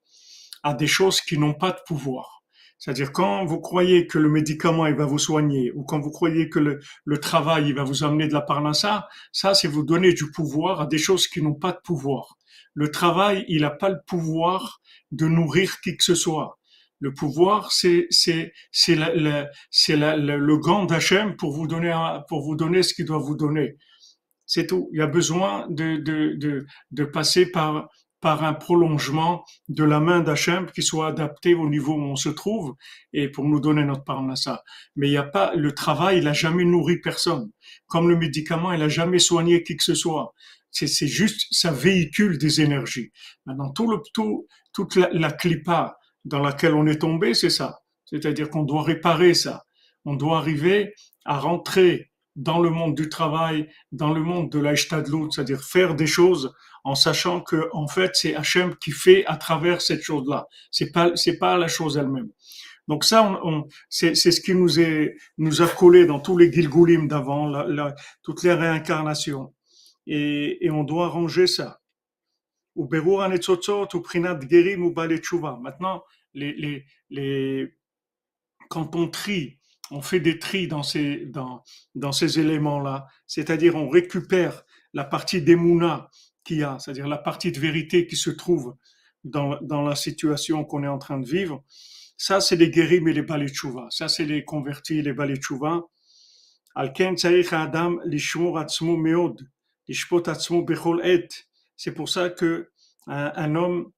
[0.63, 2.43] à des choses qui n'ont pas de pouvoir.
[2.77, 6.47] C'est-à-dire quand vous croyez que le médicament il va vous soigner ou quand vous croyez
[6.47, 10.13] que le, le travail il va vous amener de la parnassa, ça c'est vous donner
[10.13, 12.37] du pouvoir à des choses qui n'ont pas de pouvoir.
[12.75, 16.56] Le travail, il n'a pas le pouvoir de nourrir qui que ce soit.
[16.99, 18.97] Le pouvoir, c'est c'est c'est
[19.69, 21.93] c'est le gant d'Hachem pour vous donner
[22.27, 23.77] pour vous donner ce qu'il doit vous donner.
[24.45, 24.89] C'est tout.
[24.93, 29.99] Il y a besoin de de de, de passer par par un prolongement de la
[29.99, 32.73] main d'Hachem qui soit adapté au niveau où on se trouve
[33.13, 34.63] et pour nous donner notre parnassa.
[34.95, 37.51] Mais il n'y a pas, le travail, il n'a jamais nourri personne.
[37.85, 40.33] Comme le médicament, il n'a jamais soigné qui que ce soit
[40.85, 43.11] c'est juste, ça véhicule des énergies.
[43.45, 45.96] Maintenant, tout le, tout, toute la, la clipa
[46.27, 47.79] dans laquelle on est tombé, c'est ça.
[48.05, 49.63] C'est-à-dire qu'on doit réparer ça.
[50.05, 50.93] On doit arriver
[51.25, 56.07] à rentrer dans le monde du travail, dans le monde de l'Aishtadlout, c'est-à-dire faire des
[56.07, 60.47] choses en sachant que, en fait, c'est Hachem qui fait à travers cette chose-là.
[60.71, 62.29] C'est pas, c'est pas la chose elle-même.
[62.87, 66.51] Donc ça, on, on c'est, ce qui nous est, nous a collé dans tous les
[66.51, 67.51] Gilgulim d'avant,
[68.23, 69.53] toutes les réincarnations
[70.05, 71.79] et, et on doit ranger ça.
[72.77, 74.93] Ou ou prinat gerim ou
[75.61, 77.73] Maintenant, les, les, les,
[78.69, 79.57] quand on trie,
[79.91, 84.63] on fait des tris dans ces, éléments-là, c'est-à-dire on récupère
[84.93, 86.09] la partie d'Emouna
[86.43, 88.75] qu'il y a, c'est-à-dire la partie de vérité qui se trouve
[89.23, 91.63] dans, la situation qu'on est en train de vivre.
[92.15, 93.87] Ça, c'est les guérim et les baletchouva.
[93.89, 95.83] Ça, c'est les convertis, les baletchouva.
[96.75, 97.15] Alken
[97.51, 99.47] adam lishmur atzmo meod.
[101.77, 102.71] C'est pour ça que
[103.07, 103.91] un, homme,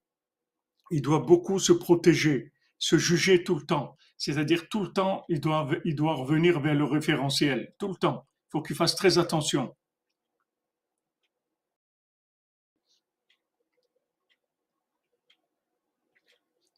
[0.91, 3.95] il doit beaucoup se protéger, se juger tout le temps.
[4.17, 7.73] C'est-à-dire tout le temps, il doit, il doit revenir vers le référentiel.
[7.79, 8.27] Tout le temps.
[8.47, 9.75] Il faut qu'il fasse très attention.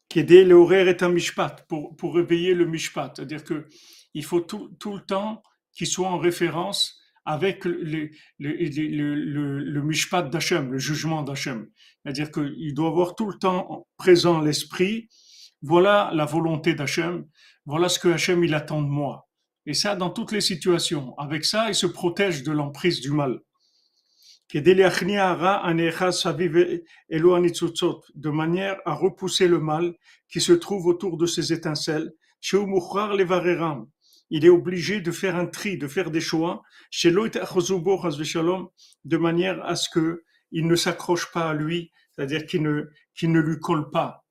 [0.07, 3.13] Qu'aider horaires est un mishpat, pour, pour réveiller le mishpat.
[3.15, 3.67] C'est-à-dire que
[4.13, 5.41] il faut tout, tout le temps
[5.73, 11.67] qu'il soit en référence avec le, le, le, le, mishpat d'Hachem, le jugement d'Hachem.
[12.03, 15.07] C'est-à-dire qu'il doit avoir tout le temps présent l'esprit,
[15.61, 17.25] voilà la volonté d'Hachem,
[17.65, 19.27] voilà ce que Hachem il attend de moi.
[19.67, 21.15] Et ça dans toutes les situations.
[21.17, 23.41] Avec ça, il se protège de l'emprise du mal.
[28.15, 29.93] de manière à repousser le mal
[30.27, 32.11] qui se trouve autour de ces étincelles.
[34.31, 36.63] Il est obligé de faire un tri, de faire des choix,
[39.05, 43.31] de manière à ce que il ne s'accroche pas à lui, c'est-à-dire qu'il ne, qu'il
[43.31, 44.25] ne lui colle pas.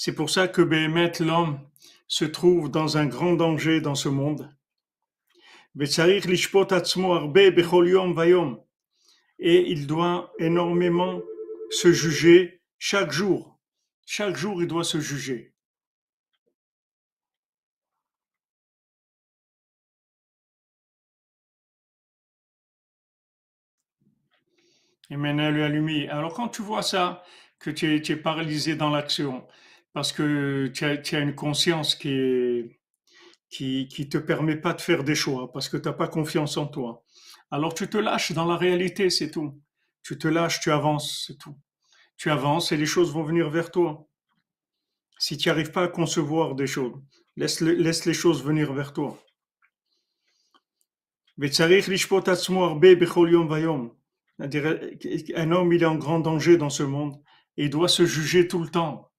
[0.00, 1.58] C'est pour ça que l'homme,
[2.06, 4.48] se trouve dans un grand danger dans ce monde.
[9.40, 11.20] Et il doit énormément
[11.70, 13.58] se juger chaque jour.
[14.06, 15.52] Chaque jour, il doit se juger.
[25.10, 26.08] Et maintenant, lui allumé.
[26.08, 27.24] Alors, quand tu vois ça,
[27.58, 29.44] que tu es paralysé dans l'action,
[29.92, 32.80] parce que tu as, une conscience qui est,
[33.50, 36.56] qui, qui te permet pas de faire des choix, parce que tu n'as pas confiance
[36.56, 37.04] en toi.
[37.50, 39.60] Alors, tu te lâches dans la réalité, c'est tout.
[40.02, 41.58] Tu te lâches, tu avances, c'est tout.
[42.16, 44.06] Tu avances et les choses vont venir vers toi.
[45.18, 46.94] Si tu n'arrives pas à concevoir des choses,
[47.36, 49.18] laisse, laisse les choses venir vers toi.
[54.40, 57.20] Un homme, il est en grand danger dans ce monde
[57.56, 59.10] et il doit se juger tout le temps.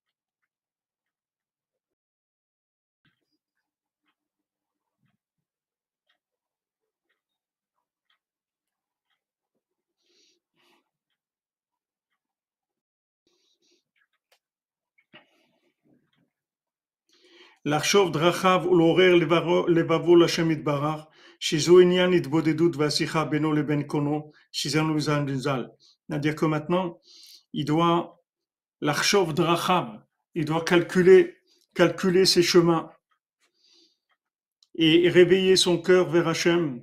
[17.69, 19.15] לחשוב דרכיו ולעורר
[19.69, 21.01] לבבו לשם יתברך,
[21.41, 24.81] שזו עניין התבודדות והשיחה בינו לבין קונו, שזה
[25.35, 25.67] ז"ל.
[26.09, 26.99] C'est-à-dire que maintenant,
[27.53, 28.23] il doit
[28.81, 29.87] l'achshov drachav,
[30.35, 31.37] il doit calculer,
[31.75, 32.91] calculer ses chemins
[34.75, 36.83] et réveiller son cœur vers Hachem,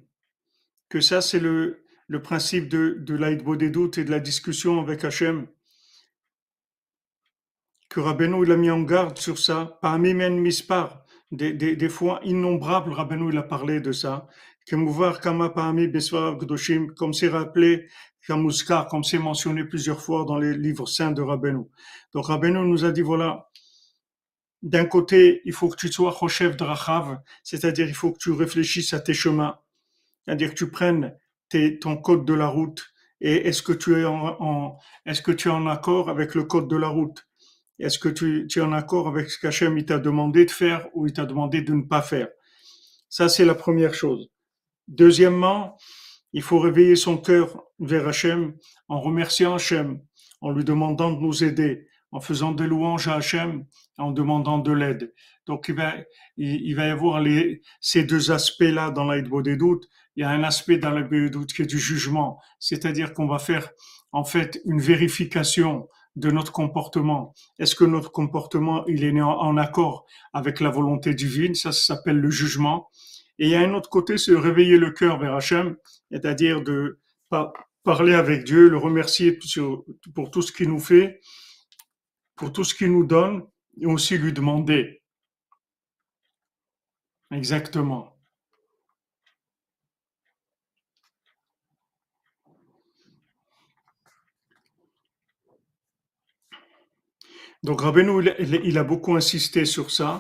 [0.90, 5.48] que ça c'est le, le principe de, de l'aïdbodedut et de la discussion avec Hachem,
[7.97, 11.89] que Rabbeinu il a mis en garde sur ça, parmi men mispar, des, des, des
[11.89, 14.29] fois innombrables, Rabbeinu il a parlé de ça,
[14.69, 14.87] comme
[17.15, 17.87] c'est rappelé,
[18.27, 21.65] comme c'est mentionné plusieurs fois dans les livres saints de Rabbeinu.
[22.13, 23.49] Donc Rabbeinu nous a dit, voilà,
[24.61, 28.93] d'un côté, il faut que tu sois Rochev Drachav, c'est-à-dire il faut que tu réfléchisses
[28.93, 29.59] à tes chemins,
[30.27, 31.17] c'est-à-dire que tu prennes
[31.49, 35.49] tes, ton code de la route, et est-ce que tu es en est-ce que tu
[35.49, 37.27] es en accord avec le code de la route?
[37.79, 41.13] Est-ce que tu, es en accord avec ce qu'Hachem t'a demandé de faire ou il
[41.13, 42.29] t'a demandé de ne pas faire?
[43.09, 44.29] Ça, c'est la première chose.
[44.89, 45.77] Deuxièmement,
[46.33, 48.55] il faut réveiller son cœur vers Hachem
[48.89, 50.01] en remerciant Hachem,
[50.41, 53.67] en lui demandant de nous aider, en faisant des louanges à Hachem,
[53.99, 55.13] en demandant de l'aide.
[55.47, 55.95] Donc, il va,
[56.37, 59.87] il, va y avoir les, ces deux aspects-là dans l'aide des doutes.
[60.17, 63.27] Il y a un aspect dans l'aide des doutes qui est du jugement, c'est-à-dire qu'on
[63.27, 63.71] va faire,
[64.13, 67.35] en fait, une vérification de notre comportement.
[67.59, 71.55] Est-ce que notre comportement, il est en, accord avec la volonté divine?
[71.55, 72.89] Ça, ça s'appelle le jugement.
[73.39, 75.77] Et il y a un autre côté, c'est réveiller le cœur vers Hachem,
[76.11, 76.99] c'est-à-dire de
[77.83, 79.39] parler avec Dieu, le remercier
[80.15, 81.21] pour tout ce qu'il nous fait,
[82.35, 83.47] pour tout ce qu'il nous donne,
[83.79, 85.03] et aussi lui demander.
[87.31, 88.16] Exactement.
[97.67, 100.19] Donc Rabbeinu, il, a beaucoup insisté sur ça.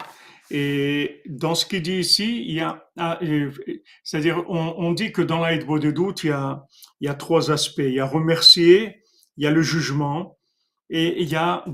[0.50, 3.20] Et dans ce qu'il dit ici, il y a, ah,
[4.02, 6.64] c'est-à-dire, on, dit que dans l'aide de doute, il y, a,
[7.00, 7.78] il trois aspects.
[7.78, 8.96] Il y a remercier,
[9.36, 10.36] il y a le jugement
[10.90, 11.64] et il y a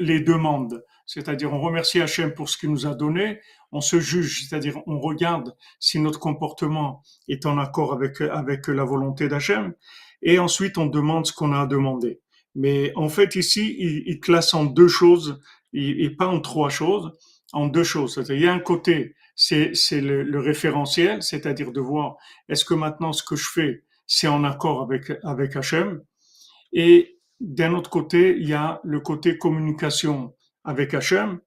[0.00, 0.82] les demandes.
[1.06, 3.38] C'est-à-dire, on remercie Hachem pour ce qu'il nous a donné,
[3.70, 8.82] on se juge, c'est-à-dire, on regarde si notre comportement est en accord avec, avec la
[8.82, 9.72] volonté d'Hachem,
[10.22, 12.20] et ensuite on demande ce qu'on a demandé.
[12.56, 15.40] Mais en fait, ici, il, classe en deux choses,
[15.74, 17.12] et, pas en trois choses,
[17.52, 18.24] en deux choses.
[18.30, 22.16] Il y a un côté, c'est le, le référentiel, c'est-à-dire de voir
[22.48, 26.02] est-ce que maintenant ce que je fais, c'est en accord avec, avec Hachem.
[26.72, 30.34] Et d'un autre côté, il y a le côté communication
[30.64, 31.40] avec Hachem,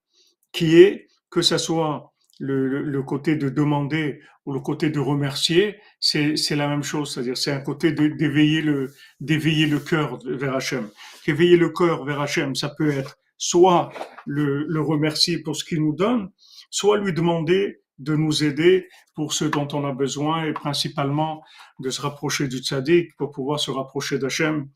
[0.52, 4.22] qui est que ça soit le, le, côté de demander
[4.54, 7.14] le côté de remercier, c'est, la même chose.
[7.14, 10.90] C'est-à-dire, c'est un côté d'éveiller le, d'éveiller le cœur vers Hachem.
[11.28, 13.92] Éveiller le cœur vers Hachem, ça peut être soit
[14.26, 16.30] le, le remercier pour ce qu'il nous donne,
[16.70, 21.44] soit lui demander de nous aider pour ce dont on a besoin et principalement
[21.80, 24.70] de se rapprocher du tzaddik pour pouvoir se rapprocher d'Hachem,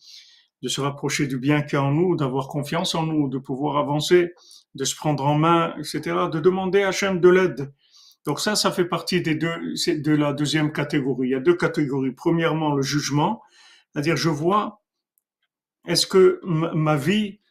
[0.62, 3.38] de se rapprocher du bien qu'il y a en nous, d'avoir confiance en nous, de
[3.38, 4.34] pouvoir avancer,
[4.76, 6.02] de se prendre en main, etc.,
[6.32, 7.74] de demander à Hachem de l'aide.
[8.26, 11.30] Donc ça, ça fait partie des deux, de la deuxième catégorie.
[11.30, 12.12] Il y a deux catégories.
[12.12, 13.42] Premièrement, le jugement,
[13.92, 14.82] c'est-à-dire je vois,
[15.88, 17.42] est-ce que ma vie,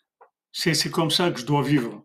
[0.53, 2.05] c'est comme ça que je dois vivre?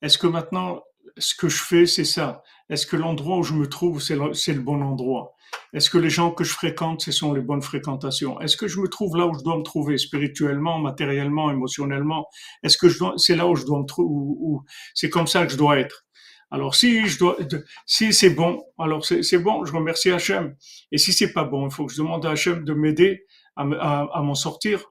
[0.00, 0.82] Est-ce que maintenant,
[1.16, 2.42] ce que je fais, c'est ça?
[2.70, 5.34] Est-ce que l'endroit où je me trouve, c'est le, bon endroit?
[5.72, 8.40] Est-ce que les gens que je fréquente, ce sont les bonnes fréquentations?
[8.40, 12.28] Est-ce que je me trouve là où je dois me trouver spirituellement, matériellement, émotionnellement?
[12.62, 12.86] Est-ce que
[13.16, 14.62] c'est là où je dois me trouver ou
[14.94, 16.06] c'est comme ça que je dois être?
[16.50, 17.36] Alors si je dois,
[17.84, 20.56] si c'est bon, alors c'est bon, je remercie Hachem.
[20.92, 23.26] Et si c'est pas bon, il faut que je demande à Hachem de m'aider
[23.56, 24.84] à, m'en sortir.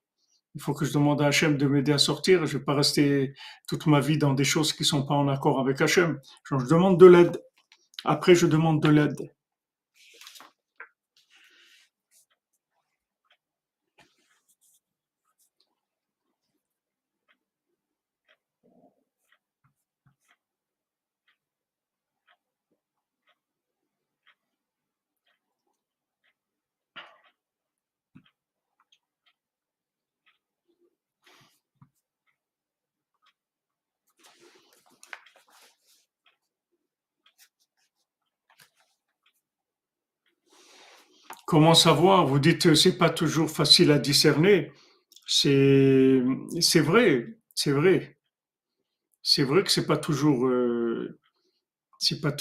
[0.56, 2.46] Il faut que je demande à Hachem de m'aider à sortir.
[2.46, 3.34] Je vais pas rester
[3.68, 6.20] toute ma vie dans des choses qui sont pas en accord avec Hachem.
[6.50, 7.42] je demande de l'aide.
[8.06, 9.37] Après, je demande de l'aide.
[41.48, 42.28] Comment savoir?
[42.28, 44.74] Vous dites c'est pas toujours facile à discerner.
[45.26, 46.22] C'est
[46.60, 48.18] c'est vrai, c'est vrai,
[49.24, 51.18] c'est vrai que c'est pas toujours euh,
[52.00, 52.36] c'est pas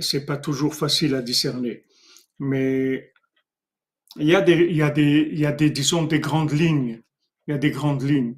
[0.00, 1.84] c'est pas toujours facile à discerner.
[2.38, 3.12] Mais
[4.16, 6.52] il y a des il y a des il y a des disons des grandes
[6.52, 7.02] lignes.
[7.48, 8.36] Il y a des grandes lignes.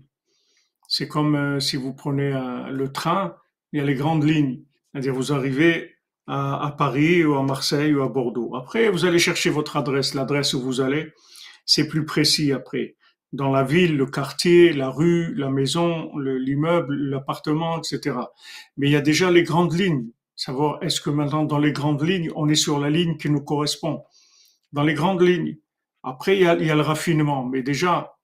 [0.89, 2.33] C'est comme euh, si vous prenez
[2.73, 3.37] le train,
[3.73, 4.65] il y a les grandes lignes.
[4.93, 5.95] C'est-à-dire vous arrivez
[6.29, 8.55] à, Paris ou à Marseille ou à Bordeaux.
[8.55, 11.13] Après, vous allez chercher votre adresse, l'adresse où vous allez,
[11.65, 12.97] c'est plus précis après.
[13.33, 18.17] Dans la ville, le quartier, la rue, la maison, l'immeuble, l'appartement, etc.
[18.77, 20.11] Mais il y a déjà les grandes lignes.
[20.37, 23.43] Savoir est-ce que maintenant dans les grandes lignes, on est sur la ligne qui nous
[23.43, 24.05] correspond?
[24.73, 25.57] Dans les grandes lignes.
[26.03, 27.45] Après, il y a, il y a le raffinement.
[27.45, 28.15] Mais déjà,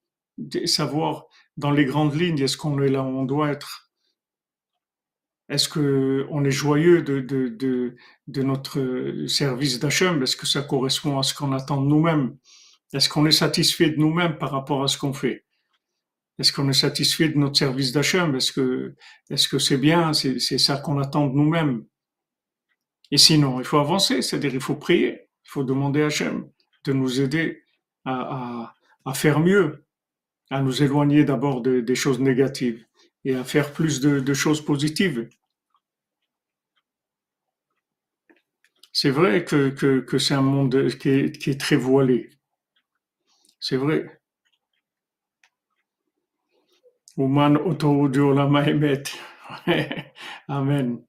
[0.67, 1.25] savoir
[1.57, 3.84] dans les grandes lignes, est-ce qu'on est là où on doit être?
[5.49, 7.95] Est-ce que on est joyeux de,
[8.43, 10.23] notre service d'Hachem?
[10.23, 12.37] Est-ce que ça correspond à ce qu'on attend de nous-mêmes?
[12.93, 15.45] Est-ce qu'on est satisfait de nous-mêmes par rapport à ce qu'on fait?
[16.39, 18.35] Est-ce qu'on est satisfait de notre service d'Hachem?
[18.35, 18.53] Est-ce
[19.49, 20.13] que c'est bien?
[20.15, 21.85] C'est ça qu'on attend de nous-mêmes.
[23.11, 26.49] Et sinon, il faut avancer, c'est-à-dire il faut prier, il faut demander à Hachem
[26.85, 27.63] de nous aider
[28.07, 28.75] à
[29.15, 29.85] faire mieux,
[30.51, 32.85] à nous éloigner d'abord des choses négatives
[33.25, 35.29] et à faire plus de, choses positives.
[38.93, 42.31] C'est vrai que, c'est un monde qui est, très voilé.
[43.61, 44.21] C'est vrai.
[50.49, 51.03] Amen.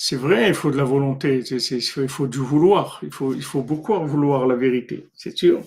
[0.00, 4.46] C'est vrai, il faut de la volonté, il faut du vouloir, il faut beaucoup vouloir
[4.46, 5.62] la vérité, c'est sûr.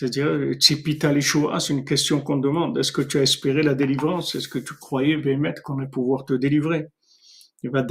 [0.00, 2.78] C'est-à-dire, Tzipita c'est une question qu'on demande.
[2.78, 4.34] Est-ce que tu as espéré la délivrance?
[4.34, 6.86] Est-ce que tu croyais, Bémet, qu'on allait pouvoir te délivrer?
[7.62, 7.84] Il va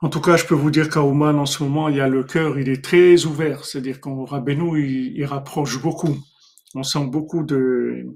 [0.00, 2.08] En tout cas, je peux vous dire qu'à Ouman, en ce moment, il y a
[2.08, 3.66] le cœur, il est très ouvert.
[3.66, 6.16] C'est-à-dire qu'en Rabbeinu, il, rapproche beaucoup.
[6.74, 8.06] On sent beaucoup de,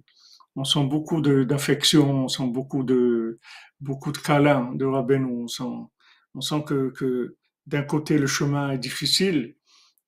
[0.56, 3.38] on sent beaucoup d'affection, on sent beaucoup de,
[3.80, 5.26] beaucoup de câlins de Rabbeinu.
[5.26, 5.64] On sent,
[6.34, 7.36] on sent que, que
[7.66, 9.56] d'un côté, le chemin est difficile,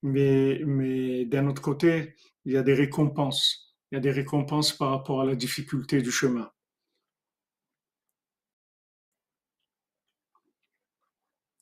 [0.04, 3.74] mais, mais d'un autre côté, il y a des récompenses.
[3.90, 6.50] Il y a des récompenses par rapport à la difficulté du chemin.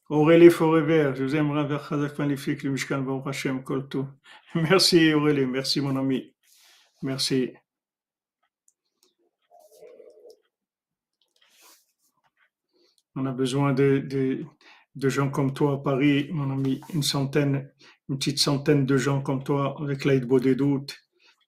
[0.09, 4.09] Aurélie Forever, je vous aimerais vers Chazak Magnifique, le Mishkan Hashem, Kolto.
[4.55, 6.34] Merci Aurélie, merci mon ami.
[7.03, 7.53] Merci.
[13.14, 14.45] On a besoin de, de,
[14.97, 17.70] de gens comme toi à Paris, mon ami, une centaine,
[18.13, 20.97] une petite centaine de gens comme toi avec l'aide des doutes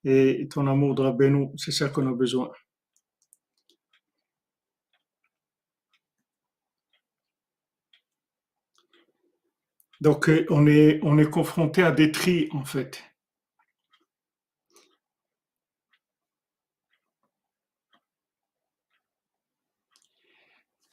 [0.03, 2.51] et ton amour de Rabbeinu, c'est ça qu'on a besoin.
[10.01, 13.03] Donc euh, on est, on est confronté à des tris en fait.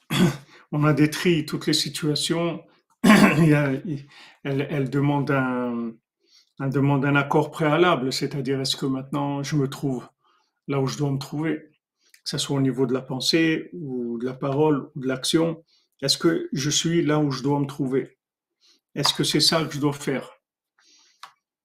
[0.71, 2.63] on a des tris, toutes les situations,
[3.03, 10.07] elle, demande un, accord préalable, c'est-à-dire est-ce que maintenant je me trouve
[10.67, 11.73] là où je dois me trouver
[12.23, 15.63] que ce soit au niveau de la pensée ou de la parole ou de l'action.
[16.01, 18.17] Est-ce que je suis là où je dois me trouver?
[18.95, 20.29] Est-ce que c'est ça que je dois faire?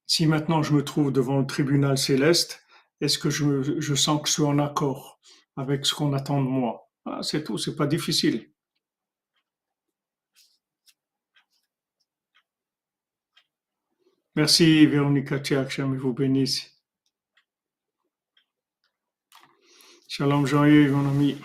[0.07, 2.63] Si maintenant je me trouve devant le tribunal céleste,
[3.01, 5.21] est-ce que je, je sens que je suis en accord
[5.57, 6.91] avec ce qu'on attend de moi?
[7.05, 8.51] Ah, C'est tout, c'est pas difficile.
[14.39, 16.73] Merci Véronica Tchak, je vous bénisse.
[20.07, 21.37] Shalom Jean-Yves, mon ami.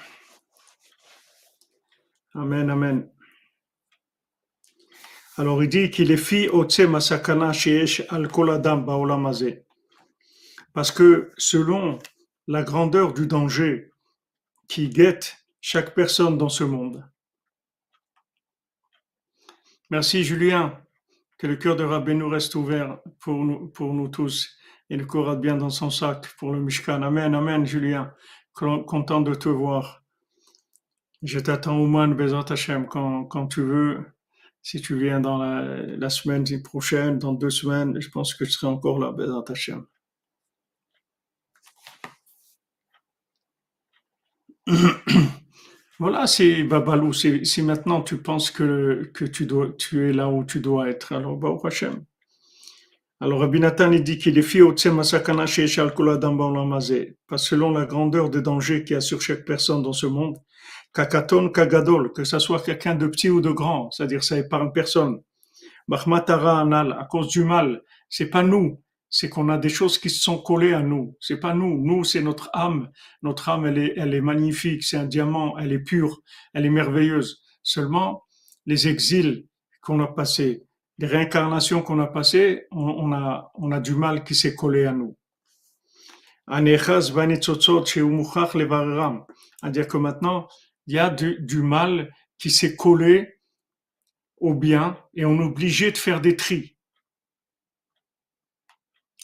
[2.35, 3.11] Amen, amen.
[5.37, 6.47] Alors il dit qu'il est fi
[6.87, 9.27] masakana sheesh al koladam baolam
[10.73, 11.97] Parce que selon
[12.45, 13.89] la grandeur du danger
[14.67, 17.03] qui guette chaque personne dans ce monde.
[19.89, 20.82] Merci Julien.
[21.43, 24.55] Que le cœur de nous reste ouvert pour nous, tous
[24.89, 27.01] et le bien dans son sac pour le Mishkan.
[27.01, 28.13] Amen, Amen, Julien.
[28.53, 30.05] Content de te voir.
[31.21, 34.05] Je t'attends au moins, Bezat Hashem, quand, quand tu veux.
[34.61, 35.65] Si tu viens dans la,
[35.97, 39.85] la, semaine prochaine, dans deux semaines, je pense que je serai encore là, Bezat Hashem.
[45.99, 47.13] Voilà, c'est Babalou.
[47.13, 51.13] Si maintenant tu penses que, que tu, dois, tu es là où tu dois être,
[51.13, 52.03] alors bah, Hashem.
[53.23, 55.45] Alors Rabbi Nathan il dit qu'il est fi au masakana
[57.27, 60.35] parce selon la grandeur des dangers qu'il y a sur chaque personne dans ce monde,
[60.93, 65.21] kakaton kagadol, que ce soit quelqu'un de petit ou de grand, c'est-à-dire ça épargne personne.
[65.87, 68.82] Mahmatara anal, à cause du mal, c'est pas nous,
[69.15, 71.15] c'est qu'on a des choses qui se sont collées à nous.
[71.19, 71.79] C'est pas nous.
[71.79, 72.89] Nous, c'est notre âme.
[73.21, 74.83] Notre âme, elle est, elle est magnifique.
[74.83, 75.55] C'est un diamant.
[75.59, 76.23] Elle est pure.
[76.51, 77.43] Elle est merveilleuse.
[77.61, 78.23] Seulement,
[78.65, 79.45] les exils
[79.83, 80.63] qu'on a passés,
[80.97, 84.93] les réincarnations qu'on a passées, on, a, on a du mal qui s'est collé à
[84.93, 85.15] nous.
[86.47, 86.83] C'est-à-dire
[89.87, 90.47] que maintenant,
[90.87, 93.35] il y a du, du mal qui s'est collé
[94.37, 96.72] au bien et on est obligé de faire des tris.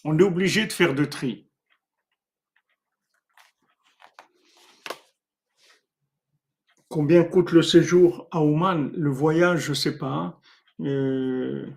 [0.06, 1.50] On est obligé de faire de tri.
[6.88, 8.92] Combien coûte le séjour à Oman?
[8.96, 10.40] Le voyage, je ne sais pas.
[10.80, 11.70] Euh,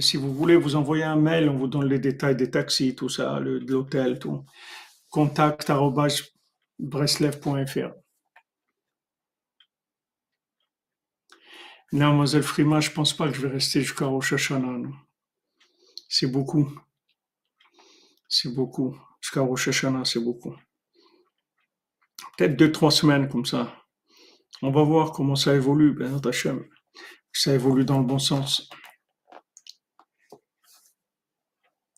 [0.00, 3.08] si vous voulez vous envoyer un mail, on vous donne les détails des taxis, tout
[3.08, 4.44] ça, de l'hôtel, tout.
[5.08, 5.72] Contact
[6.78, 7.92] breslev.fr.
[11.92, 14.34] Non, mademoiselle Frima, je pense pas que je vais rester jusqu'à Rosh.
[16.14, 16.70] C'est beaucoup.
[18.28, 18.94] C'est beaucoup.
[19.22, 20.54] Jusqu'à Rosh Hashanah, c'est beaucoup.
[22.36, 23.82] Peut-être deux, trois semaines comme ça.
[24.60, 26.68] On va voir comment ça évolue, Ben Hachem.
[27.32, 28.68] Ça évolue dans le bon sens.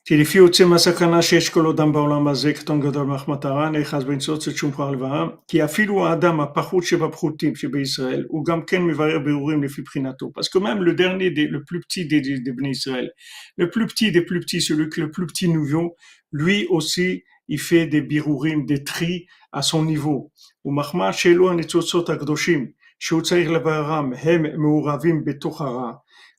[0.10, 4.56] כי לפי יוצא מהסכנה שיש כל אדם בעולם הזה קטון גדול מחמטרה, נאחז באמצעות את
[4.56, 9.82] שום פרח לבעם, כי אפילו האדם הפחות שבפחותים שבישראל, הוא גם כן מברר בירורים לפי
[9.82, 10.32] בחינתו.
[10.36, 13.10] Parce que même le dernier, des, le plus petit des, des, des Bnei Israël,
[13.58, 15.96] le plus petit des plus petits, celui qui est le plus petit nouveau,
[16.32, 20.32] lui aussi, il fait des birurim, des tris à son niveau.
[20.66, 25.92] ומחמא שאלו הניצוצות הקדושים, שהוא צריך לבררם, הם מעורבים בתוך הרע.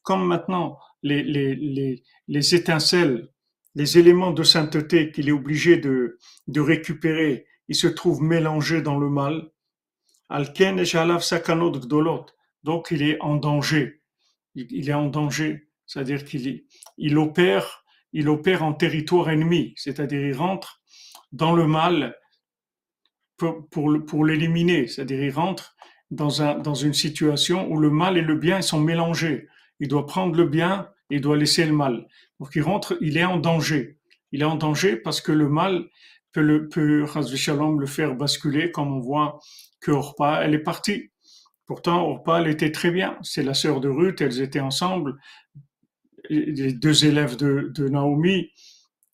[0.09, 3.29] Comme maintenant, les, les, les, les étincelles
[3.76, 6.18] les éléments de sainteté qu'il est obligé de,
[6.56, 9.50] récupérer, ils se trouvent mélangés dans le mal.
[12.64, 14.02] Donc il est en danger.
[14.56, 15.68] Il, est en danger.
[15.86, 16.66] C'est-à-dire qu'il
[16.98, 19.74] il opère, il opère en territoire ennemi.
[19.76, 20.82] C'est-à-dire il rentre
[21.34, 22.18] dans le mal
[23.38, 24.88] pour, l'éliminer.
[24.88, 25.76] C'est-à-dire il rentre
[26.10, 29.50] dans une situation où le mal et le bien sont mélangés.
[29.82, 32.08] Il doit prendre le bien, il doit laisser le mal.
[32.40, 33.98] Donc il rentre, il est en danger.
[34.32, 35.86] Il est en danger parce que le mal
[36.32, 39.40] peut le, peut, le faire basculer, comme on voit
[39.80, 41.12] que Orpa, elle est partie.
[41.66, 43.18] Pourtant, Orpa, elle était très bien.
[43.22, 45.16] C'est la sœur de Ruth, elles étaient ensemble,
[46.30, 48.50] les deux élèves de, de Naomi.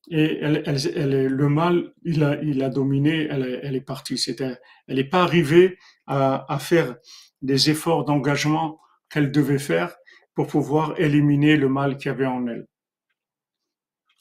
[0.10, 4.18] Et elle, elle, le mal, il a, il a dominé, elle, elle est partie.
[4.18, 5.78] C'était, elle n'est pas arrivée
[6.08, 6.96] à, à faire
[7.42, 8.80] des efforts d'engagement
[9.10, 9.96] qu'elle devait faire
[10.42, 12.68] pour pouvoir éliminer le mal qu'il y avait en elle.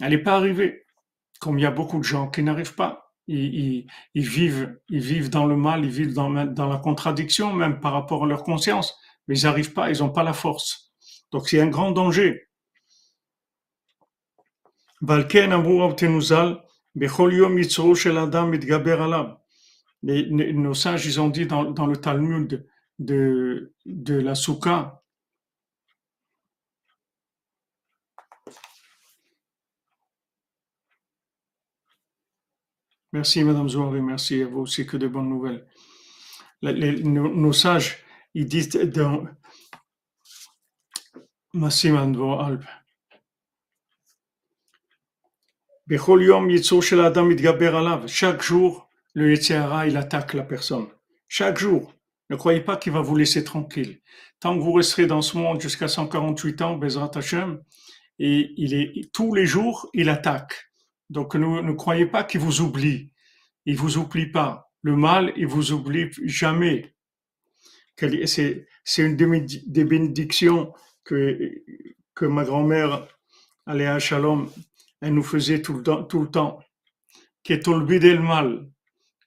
[0.01, 0.85] Elle n'est pas arrivée.
[1.41, 3.15] Comme il y a beaucoup de gens qui n'arrivent pas.
[3.27, 8.25] Ils, vivent, ils vivent dans le mal, ils vivent dans, la contradiction même par rapport
[8.25, 8.99] à leur conscience,
[9.29, 10.93] mais ils n'arrivent pas, ils n'ont pas la force.
[11.31, 12.49] Donc c'est un grand danger.
[20.03, 22.69] Nos sages, ils ont dit dans, le Talmud
[22.99, 25.00] de, de la Souka,
[33.13, 35.67] Merci, Madame Zouari, merci à vous aussi, que de bonnes nouvelles.
[36.63, 37.99] Les- nos, sages,
[38.35, 39.27] ils disent dans
[41.53, 42.63] Massim Andvo Alp.
[48.07, 50.87] Chaque jour, le Yetzirah, il attaque la personne.
[51.27, 51.93] Chaque jour.
[52.29, 54.01] Ne croyez pas qu'il va vous laisser tranquille.
[54.39, 57.61] Tant que vous resterez dans ce monde jusqu'à 148 ans, Bezrat Hashem,
[58.21, 60.70] et il est, tous les jours, il attaque.
[61.11, 63.13] Donc ne, ne croyez pas qu'il vous oublie.
[63.67, 64.73] Il vous oublie pas.
[64.83, 66.95] Le mal, il vous oublie jamais.
[68.25, 70.73] C'est une des bénédi- des bénédictions
[71.05, 71.63] que,
[72.23, 73.07] ma grand-mère,
[73.67, 74.51] Aléa Shalom,
[75.03, 76.05] elle nous faisait tout le temps.
[76.05, 76.61] Tout le temps.
[77.47, 78.71] El mal,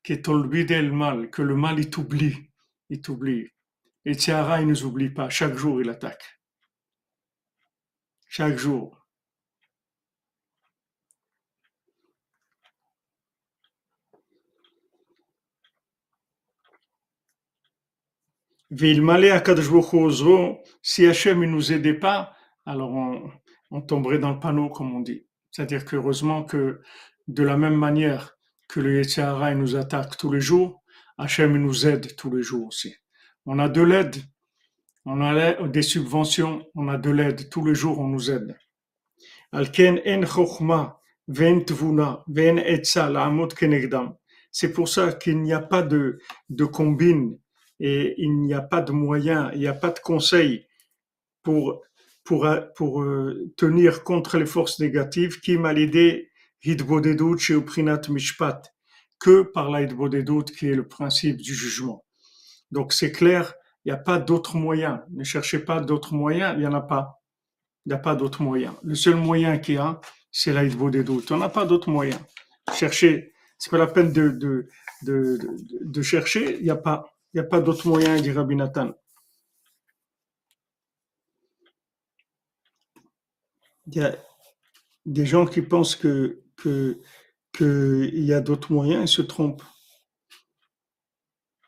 [0.10, 2.50] el mal, que le mal, il t'oublie.
[2.90, 3.50] Il t'oublie.
[4.06, 5.30] Et Tiara, il ne nous oublie pas.
[5.30, 6.40] Chaque jour, il attaque.
[8.28, 9.03] Chaque jour.
[20.82, 23.32] Si Hachem ne nous aidait pas, alors on,
[23.72, 25.26] on tomberait dans le panneau, comme on dit.
[25.52, 26.82] C'est-à-dire qu'heureusement que
[27.28, 28.36] de la même manière
[28.68, 30.84] que le Yetzirah nous attaque tous les jours,
[31.18, 32.96] Hachem nous aide tous les jours aussi.
[33.46, 34.16] On a de l'aide,
[35.06, 38.58] on a des subventions, on a de l'aide, tous les jours on nous aide.
[39.54, 39.60] En.
[44.52, 46.20] C'est pour ça qu'il n'y a pas de,
[46.50, 47.38] de combine
[47.80, 50.68] et il n'y a pas de moyen, il n'y a pas de conseil
[51.44, 51.82] pour,
[52.24, 56.30] pour, pour euh, tenir contre les forces négatives qui m'a l'idée
[56.64, 58.74] hitbodedut chez Uprinat Mishpat,
[59.20, 62.06] que par la qui est le principe du jugement.
[62.72, 63.54] Donc c'est clair,
[63.86, 65.04] il n'y a pas d'autre moyen.
[65.12, 67.22] Ne cherchez pas d'autres moyens, il n'y en a pas.
[67.86, 68.74] Il n'y a pas d'autre moyen.
[68.84, 70.00] Le seul moyen qu'il y a,
[70.32, 71.32] c'est la hitbodedut.
[71.32, 72.18] On n'a pas d'autre moyen.
[72.74, 74.70] Chercher, c'est pas la peine de, de,
[75.02, 75.38] de,
[75.82, 77.13] de chercher, il n'y a pas.
[77.34, 78.92] N'y a pas d'autre moyen, dit Rabbi Nathan.
[83.88, 84.16] Il y a
[85.06, 89.64] des gens qui pensent que, que, y a d'autres moyens, ils se trompent.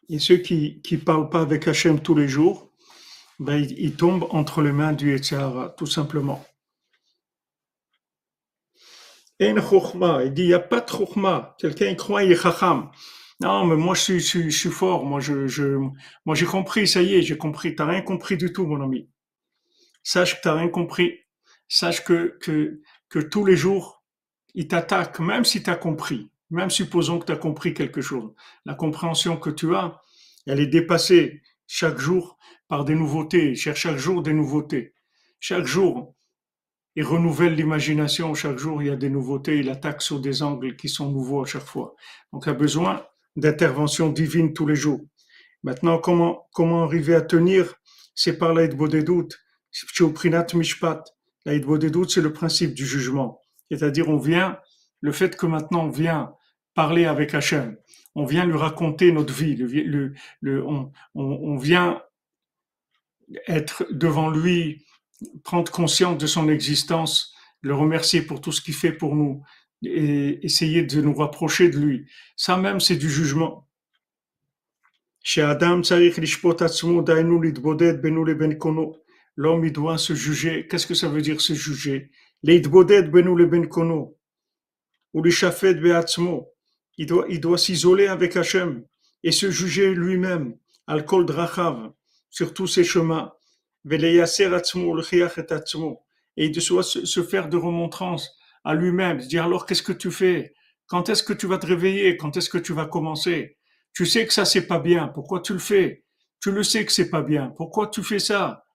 [0.07, 2.71] Et ceux qui qui parlent pas avec Hachem tous les jours,
[3.39, 6.45] ben, ils, tombent entre les mains du Yetzirah, tout simplement.
[9.41, 11.55] En il dit, il n'y a pas de chokhma.
[11.59, 12.35] Quelqu'un croit, il est.
[13.45, 15.05] Non, mais moi, je suis, fort.
[15.05, 15.21] Moi,
[16.25, 17.75] moi, j'ai compris, ça y est, j'ai compris.
[17.75, 19.07] T'as rien compris du tout, mon ami.
[20.01, 21.19] Sache que t'as rien compris.
[21.67, 24.03] Sache que, que, tous les jours,
[24.55, 26.31] il t'attaque, même si tu as compris.
[26.49, 28.33] Même supposons que tu as compris quelque chose.
[28.65, 30.01] La compréhension que tu as,
[30.47, 33.53] elle est dépassée chaque jour par des nouveautés.
[33.53, 34.95] Cherche chaque jour des nouveautés.
[35.39, 36.15] Chaque jour,
[36.95, 38.33] il renouvelle l'imagination.
[38.33, 39.59] Chaque jour, il y a des nouveautés.
[39.59, 41.93] Il attaque sur des angles qui sont nouveaux à chaque fois.
[42.33, 43.05] Donc, il a besoin
[43.35, 45.01] d'intervention divine tous les jours.
[45.63, 47.75] Maintenant, comment, comment arriver à tenir?
[48.13, 49.35] C'est par l'aide bodedut.
[50.13, 51.03] Prinat mishpat.
[51.45, 53.41] L'aide bodedut, c'est le principe du jugement.
[53.69, 54.59] C'est-à-dire, on vient,
[55.01, 56.33] le fait que maintenant on vient
[56.73, 57.77] parler avec Hachem,
[58.15, 62.01] on vient lui raconter notre vie, le, le, on, on vient
[63.47, 64.85] être devant lui,
[65.43, 69.43] prendre conscience de son existence, le remercier pour tout ce qu'il fait pour nous
[69.87, 72.05] et essayer de nous rapprocher de lui.
[72.35, 73.67] Ça même, c'est du jugement.
[79.37, 80.67] L'homme, il doit se juger.
[80.67, 82.11] Qu'est-ce que ça veut dire se juger?
[82.43, 82.61] Il
[87.07, 88.85] doit, il doit s'isoler avec Hachem
[89.23, 90.57] et se juger lui-même.
[90.87, 91.91] Al kol drachav.
[92.29, 93.33] Sur tous ses chemins.
[93.87, 93.95] Et
[96.37, 98.35] il doit se, faire de remontrance
[98.65, 99.21] à lui-même.
[99.21, 100.53] Se dire alors qu'est-ce que tu fais?
[100.87, 102.17] Quand est-ce que tu vas te réveiller?
[102.17, 103.57] Quand est-ce que tu vas commencer?
[103.93, 105.07] Tu sais que ça c'est pas bien.
[105.07, 106.03] Pourquoi tu le fais?
[106.41, 107.53] Tu le sais que c'est pas bien.
[107.55, 108.65] Pourquoi tu fais ça?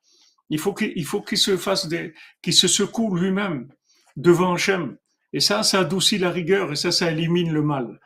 [0.48, 3.68] Il faut qu'il se fasse des, qu'il se secoue lui-même
[4.16, 4.96] devant Hachem.
[5.32, 8.00] Et ça, ça adoucit la rigueur et ça, ça élimine le mal.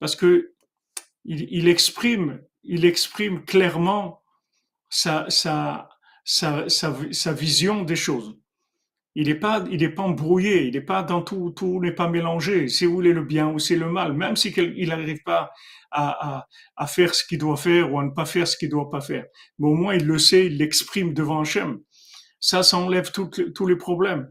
[0.00, 0.54] Parce que
[1.24, 4.22] il, exprime, il exprime clairement
[4.90, 5.88] sa, sa,
[6.24, 8.36] sa, sa vision des choses.
[9.14, 12.08] Il n'est pas, il est pas embrouillé, il n'est pas dans tout, tout n'est pas
[12.08, 12.68] mélangé.
[12.68, 14.14] C'est où il le bien, où c'est le mal.
[14.14, 15.50] Même si il n'arrive pas
[15.90, 16.46] à, à,
[16.76, 19.02] à, faire ce qu'il doit faire ou à ne pas faire ce qu'il doit pas
[19.02, 19.26] faire.
[19.58, 21.78] Mais au moins, il le sait, il l'exprime devant Hachem.
[22.40, 24.28] Ça, ça enlève tout, tous les problèmes.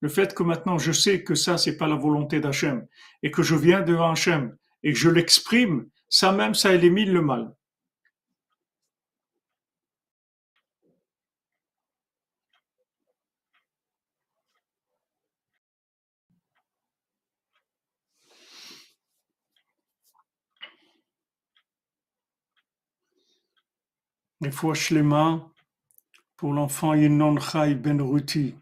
[0.00, 2.86] Le fait que maintenant je sais que ça, c'est pas la volonté d'Hachem
[3.22, 7.22] et que je viens devant Hachem et que je l'exprime, ça même, ça élimine le
[7.22, 7.54] mal.
[24.50, 25.50] Fois Shlema
[26.36, 28.54] pour l'enfant Yenon Chai Ben Ruti.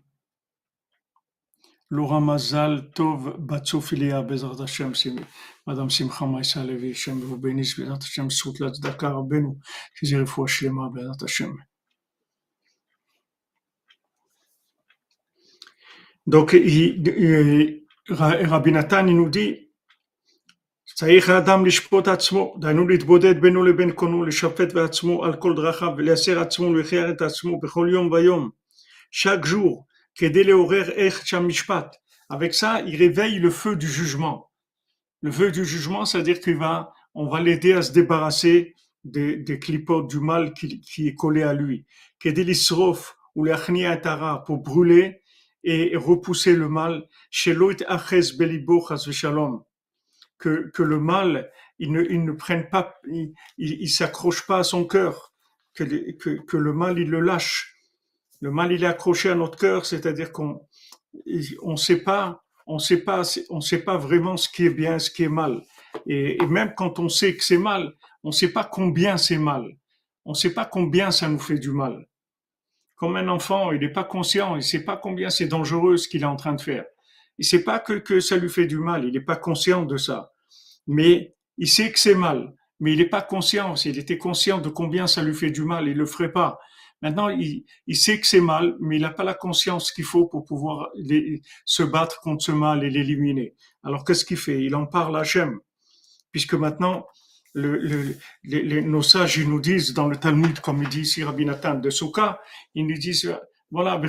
[1.91, 4.95] Laura Mazal Tov Batsofilia Bezrat Hashem,
[5.66, 9.59] Madame Simcha Maïsa Levi, Hashem vous bénisse, Bezrat Hashem, Sout la Tzedaka Rabbeinu,
[9.99, 11.55] qu'ils aient les fois Shlema Bezrat Hashem.
[16.26, 19.72] Donc, il, il, Rabbi Nathan, il nous dit,
[20.95, 26.39] צריך האדם לשפוט עצמו, דהיינו להתבודד בינו לבין קונו, לשפט בעצמו על כל דרכיו ולייסר
[26.39, 28.49] עצמו ולהכריח את עצמו בכל יום ויום,
[29.12, 29.84] chaque jour,
[30.16, 31.95] כדי לעורר איך שהמשפט.
[32.30, 34.51] Avec ça, il réveille le feu du jugement.
[35.22, 39.60] Le feu du jugement, c'est-à-dire qu'il va, on va l'aider à se débarrasser des, des
[39.60, 41.86] clipotes du mal qui, qui est collé à lui.
[42.20, 45.22] כדי לשרוף ולהכניע את הרע, pour brûler
[45.64, 47.01] et repousser le mal.
[47.32, 49.60] שלא יתאחז בליבו חס ושלום
[50.43, 54.64] que, que le mal, il ne, il ne prenne pas, il, il, s'accroche pas à
[54.64, 55.32] son cœur,
[55.72, 57.76] que, que, que, le mal, il le lâche.
[58.40, 60.66] Le mal, il est accroché à notre cœur, c'est-à-dire qu'on
[61.62, 65.11] on sait pas, on sait pas, on sait pas vraiment ce qui est bien, ce
[65.11, 65.62] qui est mal.
[66.07, 67.93] Et, même quand on sait que c'est mal,
[68.24, 69.76] on sait pas combien c'est mal.
[70.24, 72.09] On sait pas combien ça nous fait du mal.
[72.97, 76.22] Comme un enfant, il n'est pas conscient, il sait pas combien c'est dangereux ce qu'il
[76.22, 76.84] est en train de faire.
[77.38, 79.97] Il sait pas que, que ça lui fait du mal, il n'est pas conscient de
[79.97, 80.32] ça
[80.87, 83.76] mais il sait que c'est mal, mais il n'est pas conscient.
[83.76, 86.59] S'il était conscient de combien ça lui fait du mal, il le ferait pas.
[87.03, 90.26] Maintenant, il, il sait que c'est mal, mais il n'a pas la conscience qu'il faut
[90.26, 90.91] pour pouvoir
[91.64, 93.55] se battre contre ce mal et l'éliminer.
[93.83, 94.62] Alors qu'est-ce qu'il fait?
[94.62, 95.59] Il en parle à Hachem,
[96.30, 97.07] puisque maintenant,
[97.55, 101.24] le, le, les, nos sages ils nous disent dans le Talmud, comme il dit ici
[101.24, 102.41] Rabbi Nathan de Souka,
[102.74, 103.37] ils nous disent,
[103.70, 104.01] voilà,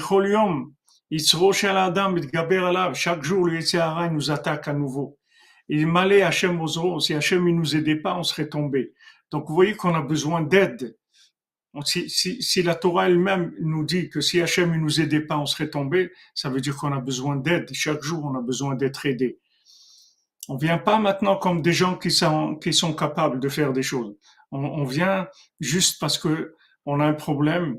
[2.93, 5.17] chaque jour le Yetzirah nous attaque à nouveau.
[5.69, 8.93] Il malait Hachem Ozro, si Hachem ne nous aidait pas, on serait tombé.
[9.31, 10.97] Donc vous voyez qu'on a besoin d'aide.
[11.85, 15.39] Si, si, si, la Torah elle-même nous dit que si Hachem ne nous aidait pas,
[15.39, 17.67] on serait tombé, ça veut dire qu'on a besoin d'aide.
[17.73, 19.39] Chaque jour, on a besoin d'être aidé.
[20.49, 23.81] On vient pas maintenant comme des gens qui sont, qui sont capables de faire des
[23.81, 24.15] choses.
[24.51, 25.27] On, on vient
[25.59, 26.53] juste parce que
[26.85, 27.77] on a un problème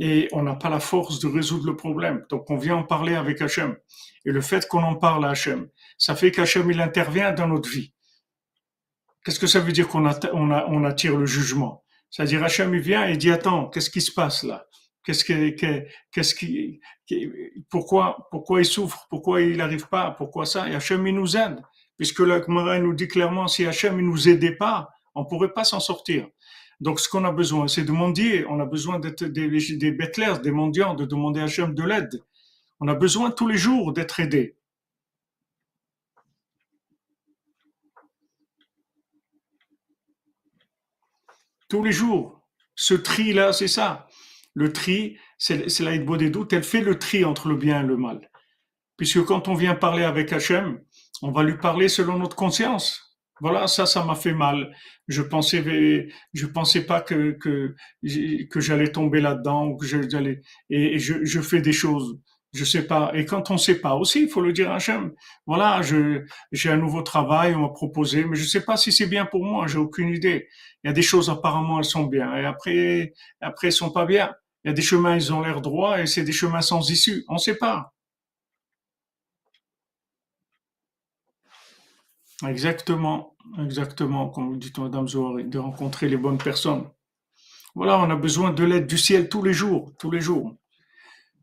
[0.00, 2.24] et on n'a pas la force de résoudre le problème.
[2.30, 3.76] Donc on vient en parler avec Hachem.
[4.24, 5.68] Et le fait qu'on en parle à Hachem,
[5.98, 7.92] ça fait qu'Hachem il intervient dans notre vie.
[9.24, 11.84] Qu'est-ce que ça veut dire qu'on on on attire le jugement?
[12.10, 14.66] C'est-à-dire Hachem il vient et dit attends, qu'est-ce qui se passe là?
[15.04, 16.80] Qu'est-ce que, qu'est-ce qui,
[17.70, 19.06] pourquoi, pourquoi il souffre?
[19.08, 20.10] Pourquoi il n'arrive pas?
[20.10, 20.68] Pourquoi ça?
[20.68, 21.60] Et Hachem il nous aide,
[21.96, 25.64] puisque la Gemara nous dit clairement si Hachem il nous aidait pas, on pourrait pas
[25.64, 26.26] s'en sortir.
[26.80, 28.44] Donc, ce qu'on a besoin, c'est de mendier.
[28.48, 32.22] On a besoin d'être des, des des mendiants, de demander à Hachem de l'aide.
[32.80, 34.56] On a besoin tous les jours d'être aidé.
[41.68, 42.42] Tous les jours.
[42.74, 44.06] Ce tri-là, c'est ça.
[44.54, 46.52] Le tri, c'est la des doutes.
[46.52, 48.30] Elle fait le tri entre le bien et le mal.
[48.96, 50.80] Puisque quand on vient parler avec Hachem,
[51.22, 53.02] on va lui parler selon notre conscience.
[53.40, 54.74] Voilà, ça, ça m'a fait mal.
[55.08, 57.74] Je pensais, je pensais pas que que,
[58.60, 60.40] j'allais tomber là-dedans ou que j'allais
[60.70, 62.18] et, je fais des choses.
[62.56, 63.12] Je sais pas.
[63.14, 65.12] Et quand on sait pas aussi, il faut le dire à Hachem.
[65.46, 69.06] Voilà, je j'ai un nouveau travail, on m'a proposé, mais je sais pas si c'est
[69.06, 69.66] bien pour moi.
[69.66, 70.48] J'ai aucune idée.
[70.82, 74.06] Il y a des choses apparemment elles sont bien et après après elles sont pas
[74.06, 74.34] bien.
[74.64, 77.24] Il y a des chemins ils ont l'air droits et c'est des chemins sans issue.
[77.28, 77.92] On sait pas.
[82.46, 86.84] Exactement, exactement, comme dites Madame Zohar, de rencontrer les bonnes personnes.
[87.74, 90.54] Voilà, on a besoin de l'aide du ciel tous les jours, tous les jours.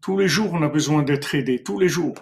[0.04, 2.16] Tous les jours, on a besoin d'être aidé, tous les jours.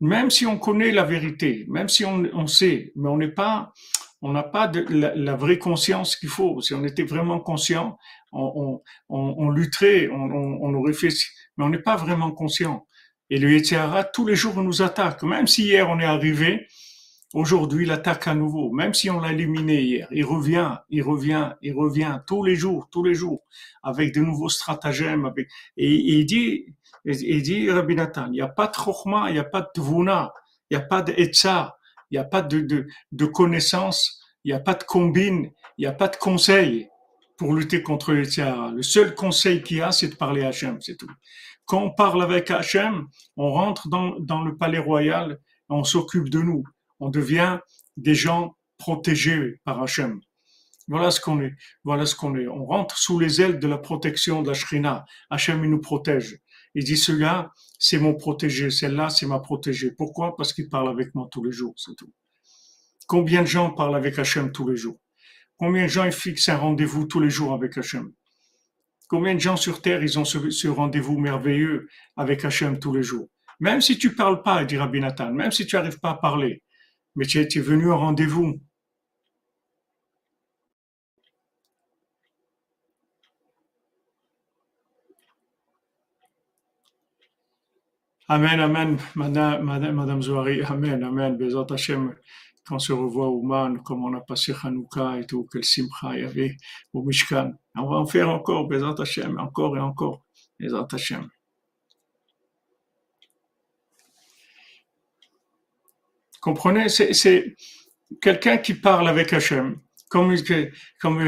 [0.00, 3.72] Même si on connaît la vérité, même si on, on sait, mais on n'est pas,
[4.20, 6.60] on n'a pas de, la, vraie conscience qu'il faut.
[6.60, 7.96] Si on était vraiment conscient,
[8.32, 11.10] on, on, on, lutterait, on, aurait fait,
[11.56, 12.84] mais on n'est pas vraiment conscient.
[13.30, 15.22] Et le Yetzirah, tous les jours, nous attaque.
[15.22, 16.66] Même si hier, on est arrivé,
[17.34, 20.06] Aujourd'hui, il attaque à nouveau, même si on l'a éliminé hier.
[20.12, 23.42] Il revient, il revient, il revient tous les jours, tous les jours,
[23.82, 25.24] avec de nouveaux stratagèmes.
[25.24, 25.48] Avec...
[25.76, 26.66] Et, il dit,
[27.04, 29.68] il dit, Rabbi Nathan, il n'y a pas de chokma, il n'y a pas de
[29.74, 30.32] tvuna,
[30.70, 31.76] il n'y a pas d'etza,
[32.10, 35.82] il n'y a pas de, de, de connaissance, il n'y a pas de combine, il
[35.82, 36.88] n'y a pas de conseil
[37.36, 38.24] pour lutter contre les
[38.74, 41.10] Le seul conseil qu'il y a, c'est de parler à Hachem, c'est tout.
[41.66, 45.38] Quand on parle avec Hachem, on rentre dans, dans le palais royal,
[45.68, 46.64] on s'occupe de nous
[47.00, 47.58] on devient
[47.96, 50.20] des gens protégés par Hachem.
[50.88, 51.54] Voilà ce qu'on est.
[51.82, 52.46] Voilà ce qu'on est.
[52.46, 55.04] On rentre sous les ailes de la protection de la Shrina.
[55.30, 56.38] Hachem, il nous protège.
[56.74, 58.70] Il dit, celui-là, c'est mon protégé.
[58.70, 59.90] Celle-là, c'est ma protégée.
[59.92, 60.36] Pourquoi?
[60.36, 62.12] Parce qu'il parle avec moi tous les jours, c'est tout.
[63.06, 64.98] Combien de gens parlent avec Hachem tous les jours?
[65.56, 68.12] Combien de gens fixent un rendez-vous tous les jours avec Hachem?
[69.08, 73.28] Combien de gens sur terre, ils ont ce, rendez-vous merveilleux avec Hachem tous les jours?
[73.60, 76.62] Même si tu parles pas, dit Rabbi Nathan, même si tu n'arrives pas à parler,
[77.14, 78.60] mais tu es venu au rendez-vous.
[88.26, 90.22] Amen, amen, madame, madame, madame
[90.70, 92.14] amen, amen, Bezat Hashem,
[92.64, 96.14] quand on se revoit au Man, comme on a passé Hanouka et tout, quel simcha
[96.14, 96.56] il y avait
[96.94, 97.52] au Mishkan.
[97.76, 100.24] On va en faire encore, Bezat Hashem, encore et encore,
[100.58, 101.28] Bezat Hashem.
[106.40, 107.54] Comprenez, c'est
[108.22, 109.80] quelqu'un qui parle avec Hachem.
[110.08, 110.34] Comme,
[110.98, 111.22] comme,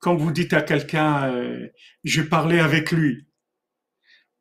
[0.00, 1.68] comme vous dites à quelqu'un, euh,
[2.04, 3.26] je parlais avec lui.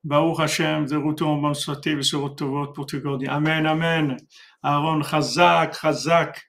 [0.04, 3.28] Baruch Hashem, en bonne santé, pour te garder.
[3.28, 4.18] Amen, Amen.
[4.64, 6.41] Aaron, Chazak, Chazak,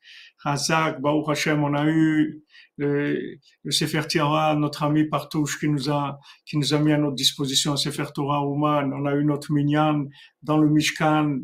[0.45, 2.43] Chazak, Baruch Hashem, on a eu
[2.77, 3.19] le,
[3.65, 7.17] le Sefer Torah, notre ami Partouche qui nous a, qui nous a mis à notre
[7.17, 8.93] disposition Sefer Torah Ouman.
[8.93, 10.07] On a eu notre Minyan
[10.43, 11.41] dans le Mishkan,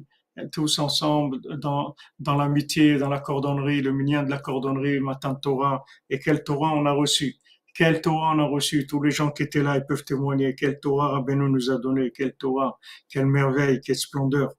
[0.52, 5.32] tous ensemble, dans, dans l'amitié, dans la cordonnerie, le Minyan de la cordonnerie, le matin
[5.32, 5.84] de Torah.
[6.08, 7.36] Et quel Torah on a reçu?
[7.76, 10.54] Quel Torah on a reçu Tous les gens qui étaient là, ils peuvent témoigner.
[10.54, 14.54] Quel Torah Rabbeinu nous a donné Quel Torah Quelle merveille Quelle splendeur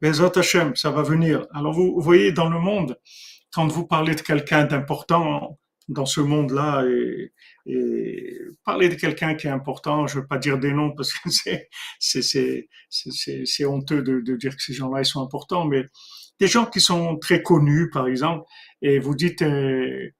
[0.00, 1.46] Bezat Hashem, ça va venir.
[1.54, 2.98] Alors vous, voyez, dans le monde,
[3.52, 5.58] quand vous parlez de quelqu'un d'important
[5.88, 7.32] dans ce monde-là, et,
[7.66, 11.12] et parler de quelqu'un qui est important, je ne veux pas dire des noms parce
[11.12, 11.68] que c'est
[12.00, 12.66] c'est
[13.44, 15.84] c'est honteux de, de dire que ces gens-là ils sont importants, mais
[16.40, 18.44] des gens qui sont très connus, par exemple,
[18.80, 20.10] et vous dites euh,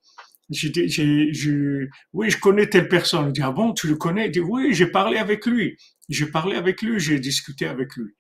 [2.13, 3.29] oui, je connais telle personne.
[3.29, 4.27] Il dit, ah bon, tu le connais?
[4.27, 5.77] Il dit, oui, j'ai parlé avec lui.
[6.09, 8.13] J'ai parlé avec lui, j'ai discuté avec lui.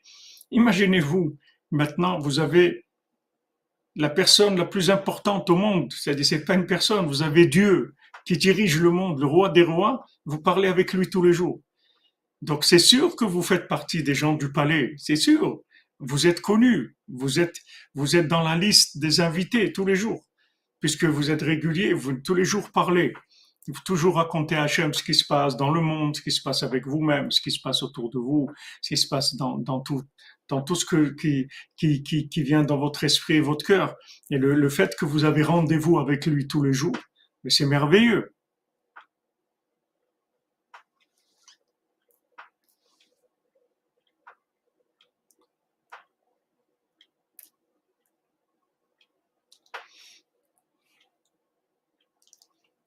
[0.51, 1.39] Imaginez-vous,
[1.71, 2.87] maintenant, vous avez
[3.97, 5.93] la personne la plus importante au monde.
[5.93, 7.07] C'est-à-dire, c'est pas une personne.
[7.07, 10.05] Vous avez Dieu qui dirige le monde, le roi des rois.
[10.25, 11.61] Vous parlez avec lui tous les jours.
[12.41, 14.95] Donc, c'est sûr que vous faites partie des gens du palais.
[14.97, 15.61] C'est sûr.
[15.99, 16.97] Vous êtes connu.
[17.09, 20.25] Vous êtes dans la liste des invités tous les jours
[20.83, 23.15] puisque vous êtes régulier, vous tous les jours parlez.
[23.69, 26.43] Vous toujours raconter à Hachem ce qui se passe dans le monde, ce qui se
[26.43, 29.81] passe avec vous-même, ce qui se passe autour de vous, ce qui se passe dans,
[29.81, 30.03] tout,
[30.49, 33.95] dans tout ce qui, qui, qui, vient dans votre esprit et votre cœur.
[34.31, 36.97] Et le, le fait que vous avez rendez-vous avec lui tous les jours,
[37.47, 38.35] c'est merveilleux.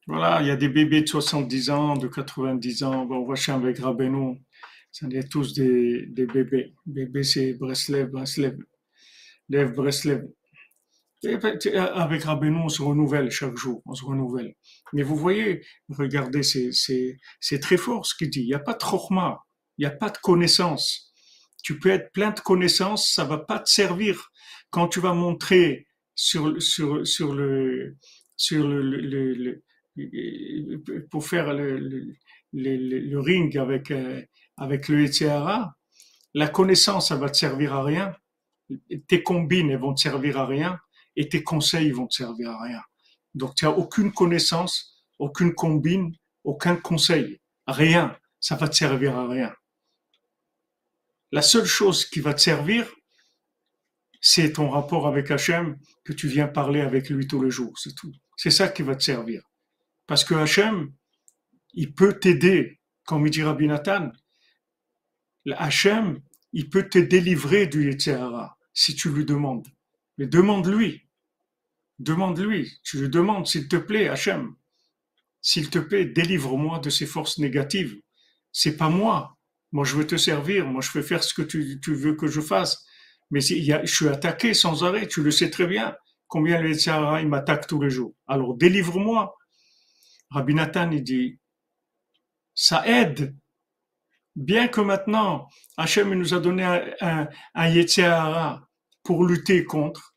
[0.07, 3.07] Voilà, il y a des bébés de 70 ans, de 90 ans.
[3.09, 4.39] On voit chez avec Rabbeinu,
[4.91, 6.73] ce sont tous des, des bébés.
[6.85, 8.55] Bébé, c'est Breslev, Breslev,
[9.49, 10.27] Lev, Breslev.
[11.23, 14.53] avec Rabbeinu, on se renouvelle chaque jour, on se renouvelle.
[14.93, 18.41] Mais vous voyez, regardez, c'est très fort ce qu'il dit.
[18.41, 19.43] Il n'y a pas de chorma,
[19.79, 21.11] il n'y a pas de connaissance.
[21.63, 24.31] Tu peux être plein de connaissances, ça va pas te servir
[24.69, 27.97] quand tu vas montrer sur, sur, sur le,
[28.37, 29.63] sur le, le
[31.09, 34.21] pour faire le, ring avec, euh,
[34.57, 35.75] avec le Etzéara,
[36.33, 38.15] la connaissance, ça va te servir à rien.
[39.07, 40.79] Tes combines, elles vont te servir à rien.
[41.15, 42.81] Et tes conseils vont te servir à rien.
[43.33, 47.39] Donc, tu n'as aucune connaissance, aucune combine, aucun conseil.
[47.67, 48.17] Rien.
[48.41, 49.55] Ça va te servir à rien.
[51.31, 52.87] La seule chose qui va te servir,
[54.21, 57.77] c'est ton rapport avec Hachem, que tu viens parler avec lui tous les jours.
[57.79, 58.11] C'est tout.
[58.35, 59.41] C'est ça qui va te servir.
[60.07, 60.93] Parce que Hachem,
[61.73, 64.11] il peut t'aider, comme il dit Rabbi Nathan.
[65.53, 66.21] Hachem,
[66.53, 69.67] il peut te délivrer du Yetzirah si tu lui demandes.
[70.17, 71.03] Mais demande-lui.
[71.99, 72.79] Demande-lui.
[72.83, 74.55] Tu lui demandes, s'il te plaît, Hachem.
[75.41, 77.99] S'il te plaît, délivre-moi de ces forces négatives.
[78.51, 79.37] C'est pas moi.
[79.71, 80.65] Moi, je veux te servir.
[80.65, 82.85] Moi, je veux faire ce que tu, veux que je fasse.
[83.31, 85.07] Mais je suis attaqué sans arrêt.
[85.07, 85.95] Tu le sais très bien.
[86.27, 88.15] Combien le Yetzirah, il m'attaque tous les jours.
[88.27, 89.35] Alors, délivre-moi.
[90.31, 91.39] Rabbi Nathan, dit,
[92.53, 93.35] ça aide.
[94.35, 95.47] Bien que maintenant,
[95.77, 96.63] Hachem nous a donné
[97.01, 98.61] un, un,
[99.03, 100.15] pour lutter contre,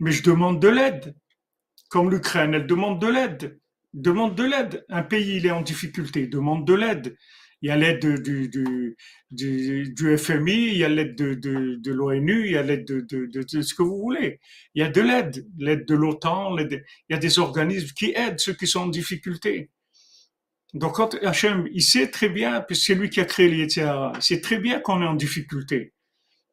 [0.00, 1.16] mais je demande de l'aide.
[1.90, 3.60] Comme l'Ukraine, elle demande de l'aide.
[3.92, 4.86] Demande de l'aide.
[4.88, 7.16] Un pays, il est en difficulté, demande de l'aide.
[7.62, 8.96] Il y a l'aide du,
[10.18, 13.84] FMI, il y a l'aide de, l'ONU, il y a l'aide de, de, ce que
[13.84, 14.40] vous voulez.
[14.74, 18.40] Il y a de l'aide, l'aide de l'OTAN, il y a des organismes qui aident
[18.40, 19.70] ceux qui sont en difficulté.
[20.74, 24.22] Donc quand Hachem, il sait très bien, puisque c'est lui qui a créé l'Yetzirah, il
[24.22, 25.94] sait très bien qu'on est en difficulté.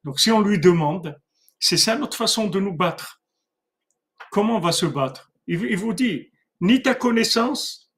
[0.04, 1.20] Donc si on lui demande,
[1.58, 3.24] c'est ça notre façon de nous battre.
[4.32, 5.32] Comment on va se battre?
[5.48, 6.30] Il vous dit,
[6.62, 7.92] ni ta connaissance,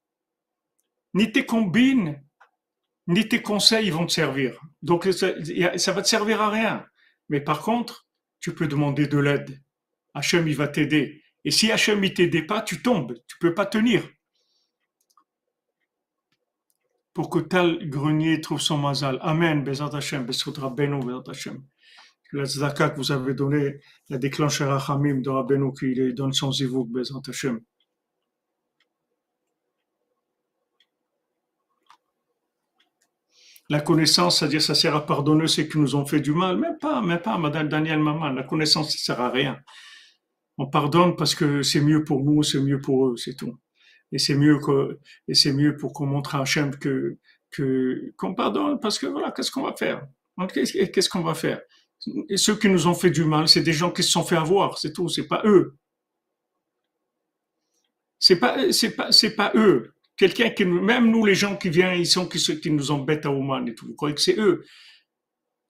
[1.14, 2.24] ni tes combines,
[3.08, 4.60] ni tes conseils vont te servir.
[4.82, 5.34] Donc ça,
[5.78, 6.86] ça va te servir à rien.
[7.30, 8.08] Mais par contre,
[8.40, 9.62] tu peux demander de l'aide.
[10.14, 11.24] Hachem, il va t'aider.
[11.44, 13.16] Et si Hachem, il t'aide pas, tu tombes.
[13.28, 14.08] Tu peux pas tenir.
[17.14, 19.18] Pour que tel grenier trouve son mazal.
[19.22, 19.64] Amen.
[19.64, 20.26] Bezat Hachem.
[20.26, 21.00] Bezat Rabbeinu.
[21.00, 21.64] Bezat Hachem.
[22.34, 26.90] La tzedaka que vous avez donné, la déclencheur Rachamim de Rabbeinu qui donne son zivouk.
[26.90, 27.60] Bezat Hachem.
[33.72, 36.58] La connaissance, c'est-à-dire ça sert à pardonner ceux qui nous ont fait du mal.
[36.58, 38.28] Mais pas, mais pas, Madame Daniel Maman.
[38.32, 39.62] La connaissance, ça sert à rien.
[40.58, 43.58] On pardonne parce que c'est mieux pour nous, c'est mieux pour eux, c'est tout.
[44.12, 44.60] Et c'est mieux
[45.30, 47.18] et c'est mieux pour qu'on montre à Hachem que,
[47.50, 50.06] que, qu'on pardonne parce que voilà, qu'est-ce qu'on va faire?
[50.54, 51.62] Qu'est-ce qu'on va faire?
[52.28, 54.36] Et ceux qui nous ont fait du mal, c'est des gens qui se sont fait
[54.36, 55.78] avoir, c'est tout, c'est pas eux.
[58.20, 58.58] C'est pas,
[58.98, 62.70] pas, pas eux quelqu'un qui même nous les gens qui viennent, ils sont qui, qui
[62.70, 63.88] nous embêtent à Oman et tout.
[63.88, 64.64] Vous croyez que c'est eux?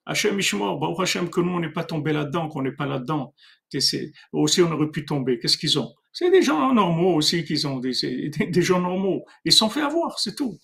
[0.04, 0.38] Hachem
[0.78, 3.34] Baruch Hachem que nous on n'est pas tombé là-dedans, qu'on n'est pas là-dedans.
[4.32, 5.38] Aussi on aurait pu tomber.
[5.38, 5.94] Qu'est-ce qu'ils ont?
[6.12, 7.92] C'est des gens normaux aussi qu'ils ont, des,
[8.50, 9.24] des, gens normaux.
[9.46, 10.58] Ils sont fait avoir, c'est tout.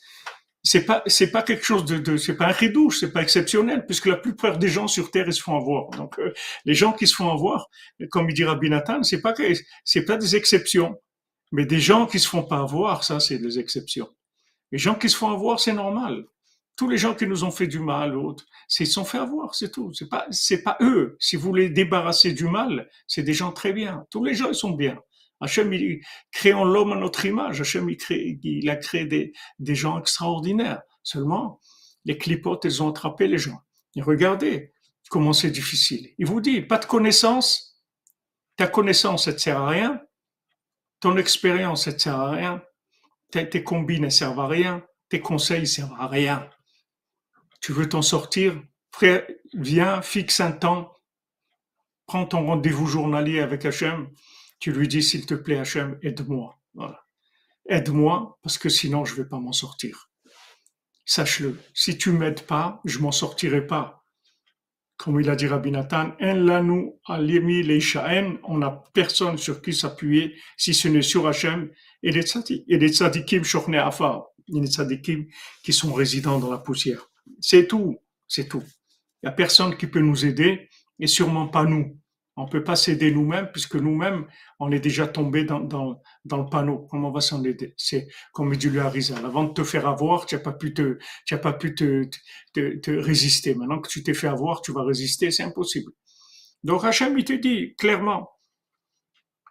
[0.62, 3.86] C'est pas c'est pas quelque chose de, de c'est pas un ridouche, c'est pas exceptionnel
[3.86, 5.88] puisque la plupart des gens sur terre ils se font avoir.
[5.90, 6.34] Donc euh,
[6.66, 7.70] les gens qui se font avoir,
[8.10, 9.32] comme il dit Rabbi Nathan, c'est pas
[9.84, 11.00] c'est pas des exceptions.
[11.52, 14.08] Mais des gens qui se font pas avoir, ça, c'est des exceptions.
[14.70, 16.26] Les gens qui se font avoir, c'est normal.
[16.76, 19.18] Tous les gens qui nous ont fait du mal, autres, c'est ils se sont fait
[19.18, 19.92] avoir, c'est tout.
[19.94, 21.16] C'est pas, c'est pas eux.
[21.18, 24.06] Si vous les débarrasser du mal, c'est des gens très bien.
[24.10, 24.98] Tous les gens, ils sont bien.
[25.40, 29.74] Hachem, il, créant l'homme à notre image, Hachem, il, crée, il a créé des, des
[29.74, 30.82] gens extraordinaires.
[31.02, 31.60] Seulement,
[32.04, 33.60] les clipotes, elles ont attrapé les gens.
[33.96, 34.72] Et regardez
[35.10, 36.10] comment c'est difficile.
[36.18, 37.82] Il vous dit, pas de connaissance,
[38.56, 40.00] ta connaissance, elle ne sert à rien,
[41.00, 42.62] ton expérience, ne sert à rien.
[43.30, 44.84] Tes, combines ne servent à rien.
[45.08, 46.48] Tes conseils ne servent à rien.
[47.60, 48.60] Tu veux t'en sortir?
[48.92, 50.92] Frère, viens, fixe un temps.
[52.06, 54.10] Prends ton rendez-vous journalier avec Hachem.
[54.60, 56.58] Tu lui dis, s'il te plaît, Hachem, aide-moi.
[57.68, 60.10] Aide-moi, parce que sinon, je ne vais pas m'en sortir.
[61.04, 61.60] Sache-le.
[61.74, 63.98] Si tu m'aides pas, je m'en sortirai pas
[64.98, 66.34] comme il a dit Rabbi Nathan, on
[68.58, 71.70] n'a personne sur qui s'appuyer si ce n'est sur Hachem
[72.02, 75.26] et les tzadikim, et afar, les tzadikim
[75.62, 77.08] qui sont résidents dans la poussière.
[77.40, 77.96] C'est tout,
[78.26, 78.64] c'est tout.
[79.22, 80.68] Il n'y a personne qui peut nous aider
[80.98, 81.96] et sûrement pas nous.
[82.38, 84.24] On ne peut pas s'aider nous-mêmes puisque nous-mêmes,
[84.60, 86.86] on est déjà tombé dans, dans, dans le panneau.
[86.88, 87.74] Comment on va s'en aider?
[87.76, 89.26] C'est comme dit le Harizal.
[89.26, 92.08] Avant de te faire avoir, tu n'as pas pu, te, tu as pas pu te,
[92.54, 93.56] te, te, résister.
[93.56, 95.90] Maintenant que tu t'es fait avoir, tu vas résister, c'est impossible.
[96.62, 98.30] Donc Hachem, il te dit clairement,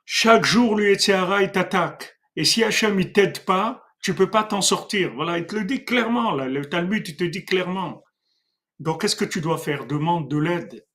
[0.05, 2.17] chaque jour, l'Uetziara, il t'attaque.
[2.37, 5.13] Et si Hachem, il t'aide pas, tu peux pas t'en sortir.
[5.13, 6.31] Voilà, il te le dit clairement.
[6.31, 6.47] Là.
[6.47, 8.01] Le Talmud, il te dit clairement.
[8.79, 9.87] Donc, qu'est-ce que tu dois faire?
[9.87, 10.86] Demande de l'aide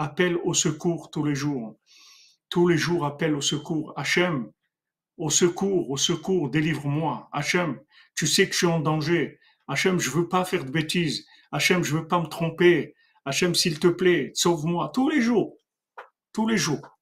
[0.00, 1.78] appelle au secours tous les jours.
[2.48, 3.92] Tous les jours, appelle au secours.
[3.96, 4.50] Hachem,
[5.18, 7.28] au secours, au secours, délivre-moi.
[7.32, 7.78] Hachem,
[8.14, 9.38] tu sais que je suis en danger.
[9.68, 11.26] Hachem, je veux pas faire de bêtises.
[11.52, 12.94] Hachem, je veux pas me tromper.
[13.26, 14.90] Hachem, s'il te plaît, sauve-moi.
[14.94, 15.58] Tous les jours.
[16.32, 16.98] Tous les jours.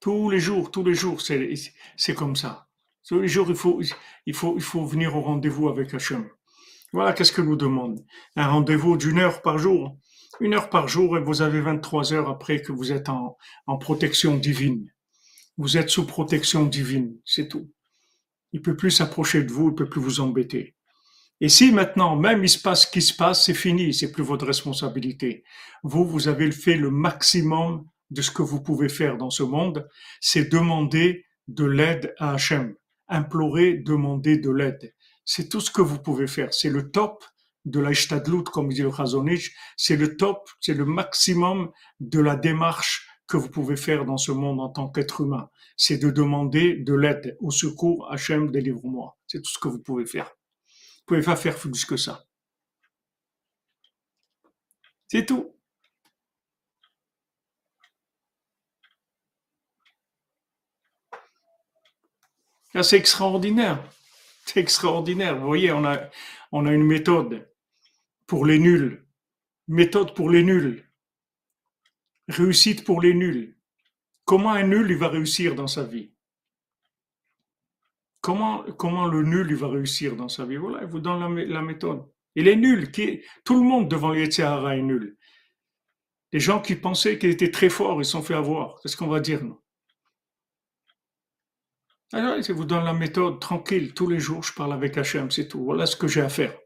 [0.00, 2.68] Tous les jours, tous les jours, c'est comme ça.
[3.06, 3.80] Tous les jours, il faut,
[4.26, 6.28] il faut, il faut venir au rendez-vous avec Hachem.
[6.92, 8.04] Voilà qu'est-ce que nous demande.
[8.36, 9.96] Un rendez-vous d'une heure par jour?
[10.40, 13.36] Une heure par jour et vous avez 23 heures après que vous êtes en,
[13.78, 14.90] protection divine.
[15.56, 17.70] Vous êtes sous protection divine, c'est tout.
[18.52, 20.74] Il peut plus s'approcher de vous, il peut plus vous embêter.
[21.40, 24.22] Et si maintenant, même il se passe ce qui se passe, c'est fini, c'est plus
[24.22, 25.44] votre responsabilité.
[25.82, 29.88] Vous, vous avez fait le maximum de ce que vous pouvez faire dans ce monde,
[30.20, 32.74] c'est demander de l'aide à Hachem.
[33.08, 34.94] Implorer, demander de l'aide.
[35.26, 36.54] C'est tout ce que vous pouvez faire.
[36.54, 37.24] C'est le top
[37.66, 39.54] de la Ishtadlut, comme dit le Khazonich.
[39.76, 44.30] C'est le top, c'est le maximum de la démarche que vous pouvez faire dans ce
[44.30, 45.50] monde en tant qu'être humain.
[45.76, 49.18] C'est de demander de l'aide, au secours, Hachem, délivre-moi.
[49.26, 50.26] C'est tout ce que vous pouvez faire.
[50.28, 52.24] Vous pouvez pas faire plus que ça.
[55.08, 55.52] C'est tout.
[62.82, 63.82] C'est extraordinaire.
[64.46, 65.38] C'est extraordinaire.
[65.38, 66.10] Vous voyez, on a,
[66.52, 67.50] une méthode
[68.26, 69.04] pour les nuls.
[69.68, 70.84] Méthode pour les nuls.
[72.28, 73.56] Réussite pour les nuls.
[74.24, 76.12] Comment un nul va réussir dans sa vie?
[78.20, 80.56] Comment, comment le nul il va réussir dans sa vie?
[80.56, 82.04] Voilà, il vous donne la, méthode.
[82.34, 82.90] Il est nul.
[82.90, 85.16] Qui, tout le monde devant les est nul.
[86.32, 88.80] Les gens qui pensaient qu'ils étaient très forts, ils sont fait avoir.
[88.80, 89.60] Qu'est-ce qu'on va dire, nous?
[92.12, 93.92] Alors, je vous donne la méthode tranquille.
[93.92, 95.64] Tous les jours, je parle avec Hachem, c'est tout.
[95.64, 96.56] Voilà ce que j'ai à faire.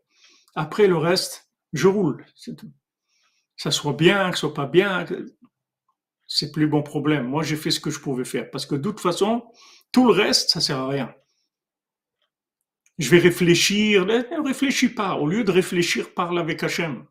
[0.54, 2.72] Après, le reste, je roule, c'est tout.
[3.56, 5.06] Ça soit bien, que ce soit pas bien,
[6.26, 7.26] c'est plus bon problème.
[7.26, 8.50] Moi, j'ai fait ce que je pouvais faire.
[8.50, 9.44] Parce que de toute façon,
[9.92, 11.14] tout le reste, ça sert à rien.
[12.98, 14.04] Je vais réfléchir.
[14.04, 15.14] Ne réfléchis pas.
[15.14, 17.06] Au lieu de réfléchir, parle avec Hachem.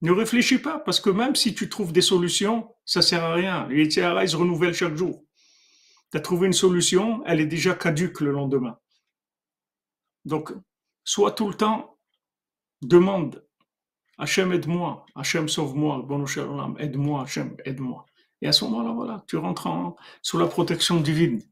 [0.00, 3.68] Ne réfléchis pas, parce que même si tu trouves des solutions, ça sert à rien.
[3.68, 3.92] Les il
[4.28, 5.27] se renouvelle chaque jour.
[6.10, 8.78] Tu as trouvé une solution, elle est déjà caduque le lendemain.
[10.24, 10.52] Donc,
[11.04, 11.98] sois tout le temps,
[12.82, 13.44] demande,
[14.18, 16.06] Hachem aide-moi, Hachem sauve-moi,
[16.78, 18.06] aide-moi, Hachem aide-moi.
[18.40, 19.68] Et à ce moment-là, voilà, tu rentres
[20.22, 21.42] sous la protection divine.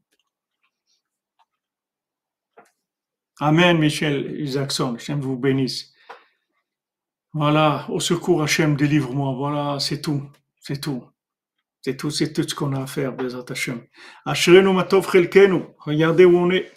[3.39, 5.93] Amen, Michel Isaacson, Hachem vous bénisse.
[7.35, 9.35] Voilà, au secours, Hachem, délivre-moi.
[9.35, 10.23] Voilà, c'est tout,
[10.61, 11.05] c'est tout.
[11.87, 13.81] C'est tout, c'est tout ce qu'on a à faire, Bezrat Hashem.
[14.25, 15.67] Ashrenu matov chelkenu.
[15.79, 16.69] Regardez où on est.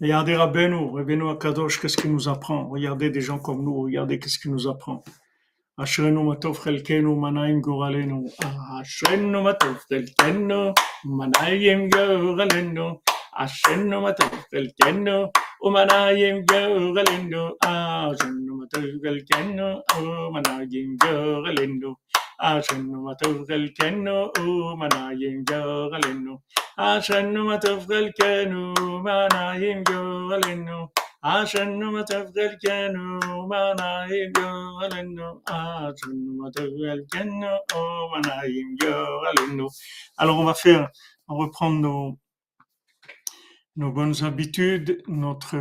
[0.00, 2.70] Regardez Rabbeinu, Rabbeinu Akadosh, qu'est-ce qu'il nous apprend.
[2.70, 5.04] Regardez des gens comme nous, regardez qu'est-ce qu'il nous apprend.
[5.76, 8.30] Ashrenu matov chelkenu, manaim goralenu.
[8.80, 10.72] Ashrenu matov chelkenu,
[11.04, 13.02] manaim goralenu.
[13.36, 15.28] Ashrenu matov chelkenu,
[15.62, 17.48] ומנעים גורלנו.
[17.64, 21.94] אשרנו matov chelkenu, ומנעים גורלנו.
[22.38, 26.38] Ashenu matov chelkenu umanayim yoralenu.
[26.78, 30.88] Ashenu matov chelkenu umanayim yoralenu.
[31.22, 35.42] Ashenu matov chelkenu umanayim yoralenu.
[35.46, 39.66] Ashenu matov chelkenu umanayim yoralenu.
[40.16, 40.90] Alors on va faire,
[41.26, 42.16] on reprend nos
[43.76, 45.56] bonnes habitudes, notre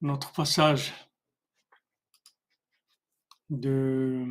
[0.00, 0.92] notre passage
[3.50, 4.26] de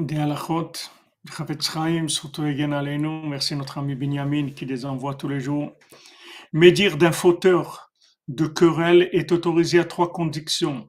[0.00, 0.16] des
[2.08, 2.44] surtout
[3.24, 5.72] merci notre ami Benjamin qui les envoie tous les jours.
[6.52, 7.90] Médire d'un fauteur
[8.28, 10.88] de querelle est autorisé à trois conditions.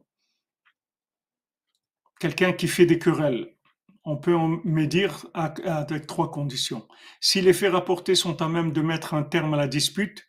[2.20, 3.56] Quelqu'un qui fait des querelles,
[4.04, 6.88] on peut en médire avec trois conditions.
[7.22, 10.27] Si les faits rapportés sont à même de mettre un terme à la dispute,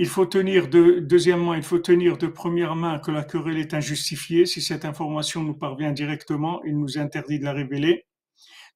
[0.00, 3.74] il faut tenir de, deuxièmement, il faut tenir de première main que la querelle est
[3.74, 4.46] injustifiée.
[4.46, 8.06] Si cette information nous parvient directement, il nous interdit de la révéler.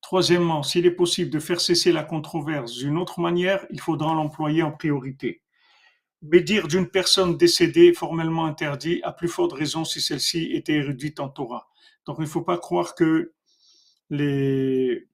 [0.01, 4.65] Troisièmement, s'il est possible de faire cesser la controverse d'une autre manière, il faudra l'employer
[4.65, 5.43] en priorité.
[6.23, 11.29] Médire d'une personne décédée formellement interdit, à plus forte raison si celle-ci était érudite en
[11.29, 11.69] Torah.
[12.05, 13.33] Donc il ne faut pas croire que
[14.11, 15.07] les,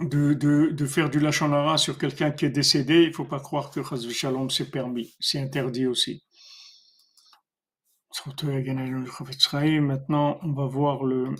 [0.00, 3.82] de, faire du lachonara sur quelqu'un qui est décédé, il ne faut pas croire que
[3.82, 6.22] Chaz Shalom c'est permis, c'est interdit aussi.
[9.80, 11.34] Maintenant, on va voir le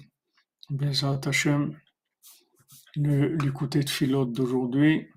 [0.70, 1.78] Bezat Hashem,
[2.96, 5.08] l'écouter de Philote d'aujourd'hui.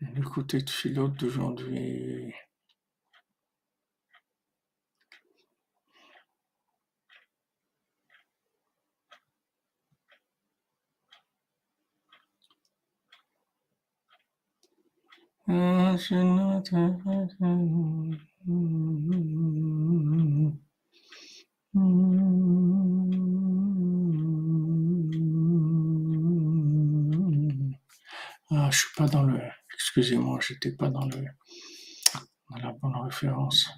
[0.00, 2.34] L'écouter de Philote d'aujourd'hui.
[15.46, 15.98] Ah, je
[28.72, 29.38] suis pas dans le.
[29.74, 31.26] Excusez-moi, j'étais pas dans le
[32.48, 33.68] dans la bonne référence.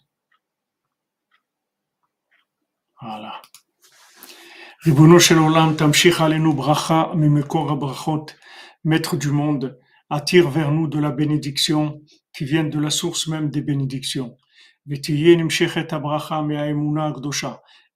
[3.00, 3.42] Voilà.
[4.84, 8.26] Ribono shel olam tamshich alenu bracha mimekor brachot,
[8.84, 9.80] maître du monde
[10.10, 12.00] attire vers nous de la bénédiction
[12.32, 14.36] qui vient de la source même des bénédictions.
[14.88, 15.00] Et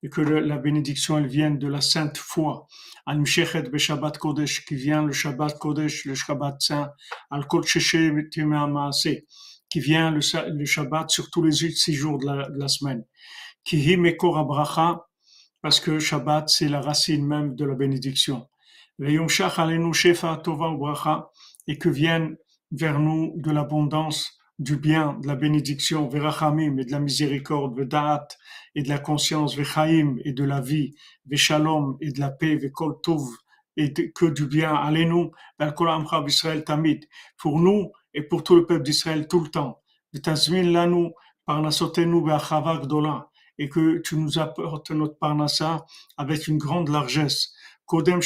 [0.09, 2.67] que la bénédiction, elle vient de la sainte foi.
[3.07, 6.89] qui vient le Shabbat Kodesh, le Shabbat Saint,
[9.69, 13.05] qui vient le, Shabbat sur tous les six jours de la, de la semaine.
[13.63, 13.95] Qui
[15.61, 18.47] parce que Shabbat, c'est la racine même de la bénédiction
[21.71, 22.35] et que vienne
[22.71, 27.79] vers nous de l'abondance du bien, de la bénédiction, verachamim et de la miséricorde,
[28.75, 30.93] et de la conscience, vechaim et de la vie,
[31.25, 33.23] veshalom et de la paix, vekol tov
[33.77, 34.75] et que du bien.
[34.75, 35.31] Allez-nous,
[36.27, 37.07] Israël tamid,
[37.37, 39.79] pour nous et pour tout le peuple d'Israël tout le temps.
[42.25, 45.85] Be'achava gdola et que tu nous apportes notre parnassa
[46.17, 47.53] avec une grande largesse.
[47.85, 48.19] Kodem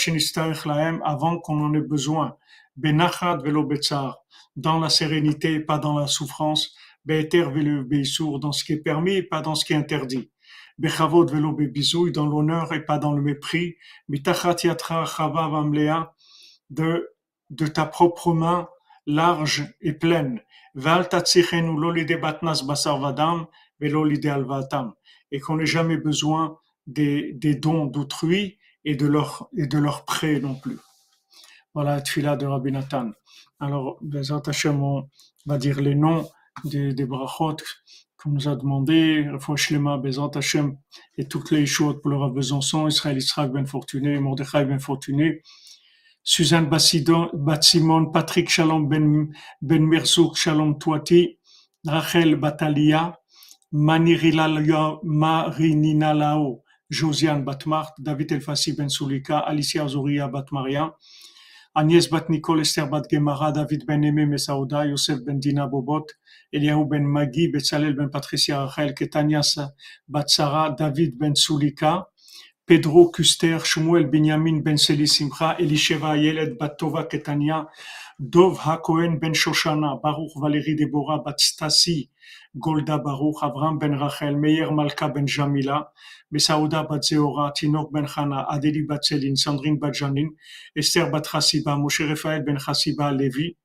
[1.04, 2.38] avant qu'on en ait besoin
[2.76, 3.68] benachad velo
[4.56, 6.76] dans la sérénité, pas dans la souffrance,
[7.06, 10.32] Be'eter velo be'isur, dans ce qui est permis pas dans ce qui est interdit.
[10.80, 11.56] Bechavod velo
[12.12, 13.76] dans l'honneur et pas dans le mépris.
[14.10, 16.14] Mitachat yatra chava vamlea,
[16.70, 17.10] de,
[17.52, 18.68] de ta propre main
[19.06, 20.42] large et pleine.
[25.32, 26.58] Et qu'on n'ait jamais besoin
[26.88, 30.80] des, des dons d'autrui et de leur, et de leur prêt non plus.
[31.76, 33.12] Voilà, Tfila de Rabbi Nathan.
[33.60, 35.10] Alors, Bezat Hashem, on
[35.46, 36.26] va dire les noms
[36.64, 37.58] des, des brachot
[38.18, 39.28] qu'on nous a demandé,
[39.58, 40.78] Shlema, Bezat Hashem,
[41.18, 45.42] et toutes les choses pour le Besançon, Israël Israël Ben Fortuné, Mordechai Ben Fortuné,
[46.24, 49.28] Suzanne Batsimon, Patrick Shalom Ben,
[49.62, 51.40] ben Shalom Touati,
[51.86, 53.20] Rachel Batalia,
[53.74, 54.48] Marinina
[56.14, 60.96] Lao, Josiane Batmart, David Elfassi Ben Sulika, Alicia Zoria Batmaria,
[61.76, 66.06] Agnès Bat Nicole, Esther Bat Gemara, David Ben Aimé Mesaouda, Yosef Ben Dina Bobot,
[66.54, 69.60] Eliaou Ben Magi, Betzalel Ben Patricia Rachel, Ketanias
[70.08, 72.06] Bat Sarah, David Ben Sulika,
[72.66, 77.68] Pedro Kuster, Shmuel Binyamin Ben Seli Simcha, Elisheva Yeled Bat Tova Ketania,
[78.18, 81.40] Dov HaKohen Ben Shoshana, Baruch Valérie Deborah Bat
[82.60, 85.92] Golda Baruch, Avram Ben Rachel, Meir Malka Ben Jamila,
[86.34, 90.30] Mesauda Bat Zeora, Tinok Ben Chana, Adeli Bat Selin, Sandrine Bat Janin,
[90.76, 93.56] Esther Bat Chassiba, Moshe Raphael Ben Chassiba Levi,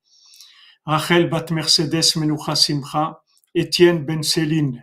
[0.87, 3.17] Rachel Bat Mercedes Menucha Simcha,
[3.55, 4.83] Etienne Ben Céline,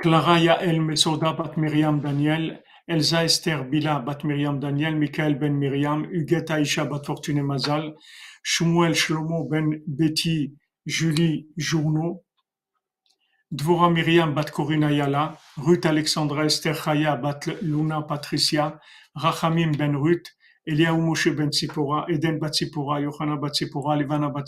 [0.00, 2.58] Clara Yael Mesoda Bat Miriam Daniel,
[2.88, 7.94] Elsa Esther Bila Bat Miriam Daniel, Michael Ben Miriam, Huguette Aisha Bat Fortune Mazal,
[8.48, 10.52] Shmuel Shlomo Ben Betty
[10.86, 12.24] Julie Journeau,
[13.54, 14.52] Dvora Miriam Bat
[14.90, 18.80] Yala, Ruth Alexandra Esther Chaya Bat Luna Patricia,
[19.22, 20.32] Rachamim Ben Ruth,
[20.66, 21.50] Eliaou Moshe Ben
[22.08, 24.46] Eden Bat Tzipora, Yohana Bat Tzipora, Livana Bat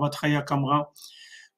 [0.00, 0.86] Bat Kamra,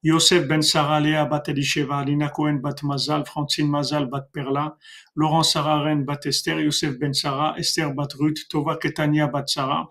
[0.00, 4.76] Yosef Ben Sarah Léa Bat Elisheva, Lina Cohen Bat Mazal, Francine Mazal Bat Perla,
[5.16, 9.86] Laurent Sarah Ren Bat Esther, Yosef Ben Sarah, Esther Bat Ruth, Tova Ketania Bat Sarah,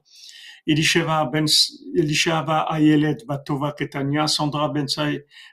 [0.68, 1.46] Ben
[1.96, 4.88] Elisheva Ayelet Bat Tova Ketania, Sandra Ben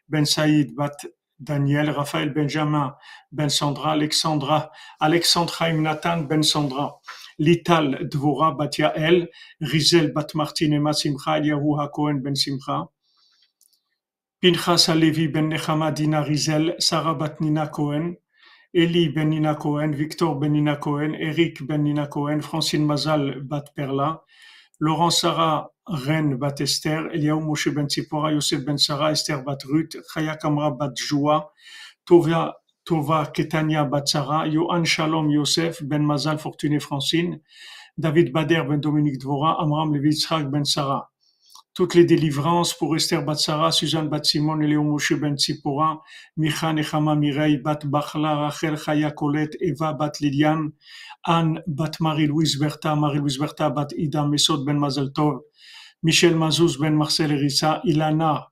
[0.08, 1.06] ben Saïd Bat
[1.38, 2.94] Daniel, Raphaël Benjamin
[3.30, 4.70] Ben Sandra, Alexandra,
[5.00, 6.94] Alexandre Chaim Nathan Ben Sandra,
[7.38, 9.28] Lital Dvora Bat Yael,
[9.60, 12.88] Rizel Bat Martin Simcha, Eliyahu HaKohen Ben Simcha,
[14.44, 18.16] Pinchas Alevi ben Nechama Dina Rizel, Sarah bat Nina Cohen,
[18.74, 23.74] Eli ben Nina Cohen, Victor ben Nina Cohen, Eric ben Nina Cohen, Francine Mazal bat
[23.74, 24.20] Perla,
[24.84, 29.96] Laurent Sarah Ren bat Esther, Eliaou Moshe ben Tzipora, Yosef ben Sarah, Esther bat Ruth,
[30.12, 31.50] Chaya Kamra bat Joua,
[32.04, 37.40] Tova, Ketania bat Sarah, Yohan Shalom Yosef ben Mazal Fortuné Francine,
[37.96, 41.08] David Bader ben Dominique Dvora, Amram Levi Yitzhak ben Sarah.
[41.72, 46.02] Toutes les délivrances pour Esther Batsara, Suzanne Bat Simon, Léon Moshe Ben Tzipora,
[46.36, 50.70] Micha Nechama Mireille, Bat Bachla, Rachel Chaya Colette, Eva Bat Liliane,
[51.24, 55.40] Anne Bat Marie-Louise Bertha, Marie-Louise Bertha Bat Ida Mesod Ben Mazel Tov,
[56.02, 58.48] Michel Mazouz Ben Marcel Erissa, Ilana,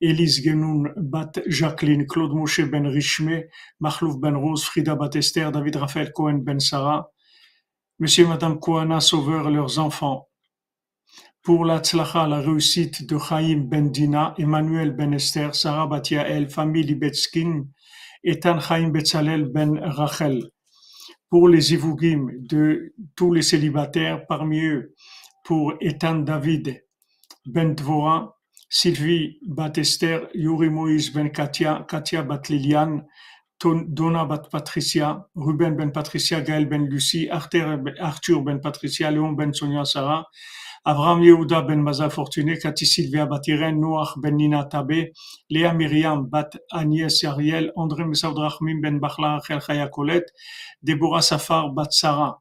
[0.00, 3.44] Elise Genoun Bat Jacqueline, Claude Moshe Ben Richme,
[3.80, 7.08] Mahlouf Ben Rose, Frida Bat Esther, David Raphaël Cohen Ben Sarah,
[7.98, 10.28] Monsieur et Madame Kouana Sauveur, leurs enfants,
[11.42, 16.50] pour la tzlacha, la réussite de Chaim ben Dina, Emmanuel ben Esther, Sarah bat Yael,
[16.50, 17.68] famille Libetskin,
[18.24, 20.42] Etan Chaim Betzalel ben Rachel.
[21.28, 24.94] Pour les Ivougim de tous les célibataires, parmi eux,
[25.44, 26.84] pour Etan David
[27.46, 28.38] ben Dvora,
[28.68, 33.04] Sylvie bat Esther, Yuri Moïse ben Katia, Katia bat Liliane,
[33.60, 39.84] Donna bat Patricia, Ruben ben Patricia, Gaël ben Lucie, Arthur ben Patricia, Léon ben Sonia
[39.84, 40.26] Sarah,
[40.88, 45.12] Avraham Yehuda ben Mazal Fortuné, Cathy Sylvia Batiren, Noach ben Nina Tabé,
[45.50, 50.32] Léa Myriam bat Agnès Ariel, André Messaoud Rahmim ben Bachla Rachel Chaya Colette,
[50.84, 52.40] Déborah Safar bat Sarah,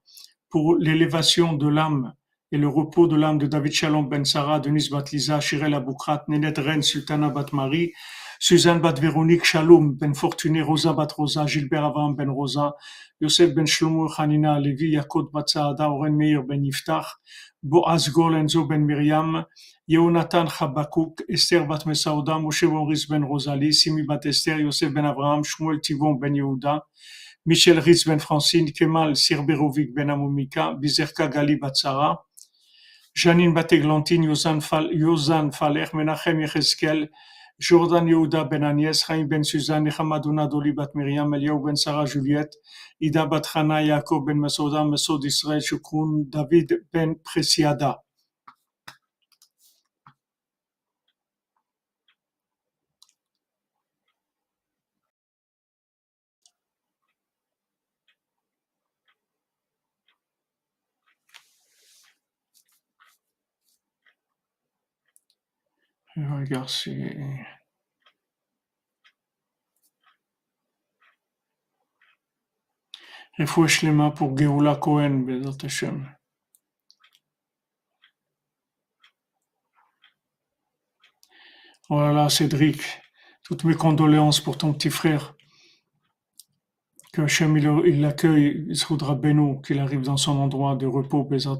[0.51, 2.13] pour l'élévation de l'âme
[2.51, 6.25] et le repos de l'âme de David Shalom ben Sarah, Denise bat Lisa, Shirel Aboukrat,
[6.27, 7.93] Nenet Ren, Sultana bat Marie,
[8.39, 12.75] Suzanne bat Véronique Shalom ben Fortuné, Rosa bat Rosa, Gilbert Avraham ben Rosa,
[13.21, 17.15] Yosef ben Shlomo Hanina, Levi Yakot bat Saada, Oren Meir ben Yiftach,
[17.67, 19.43] Boaz Golenzo ben Miriam,
[19.87, 25.43] Yehonatan Chabakouk, Esther bat Mesauda, Moshe Maurice ben Rosalie, Simi bat Esther, Yosef ben Abraham,
[25.43, 26.81] Shmuel Tivon ben Yehuda,
[27.43, 32.19] Michel Ritz ben Francine, Kemal Sirberovic ben Amomika, Bizerka Gali bat Sarah,
[33.15, 37.09] Janine bat Eglantine, Yozan Faler, Menachem Yecheskel,
[37.59, 42.55] Jordan Yehuda ben Agnès, Chaim ben Suzanne, Nechamadouna Doli bat Miriam, Eliaou ben Sarah Juliette,
[42.99, 48.04] Ida bat Chana, Yaakov ben Masouda, Masod Israël, Shukroun, David ben Presiada.
[66.23, 66.91] Regarde si...
[73.37, 76.09] les mains pour Geoula Cohen, Bezat Hashem.
[81.89, 82.81] Voilà, Cédric,
[83.43, 85.34] toutes mes condoléances pour ton petit frère.
[87.15, 91.59] Que Hachem il l'accueille, il se Beno, qu'il arrive dans son endroit de repos, Bezat.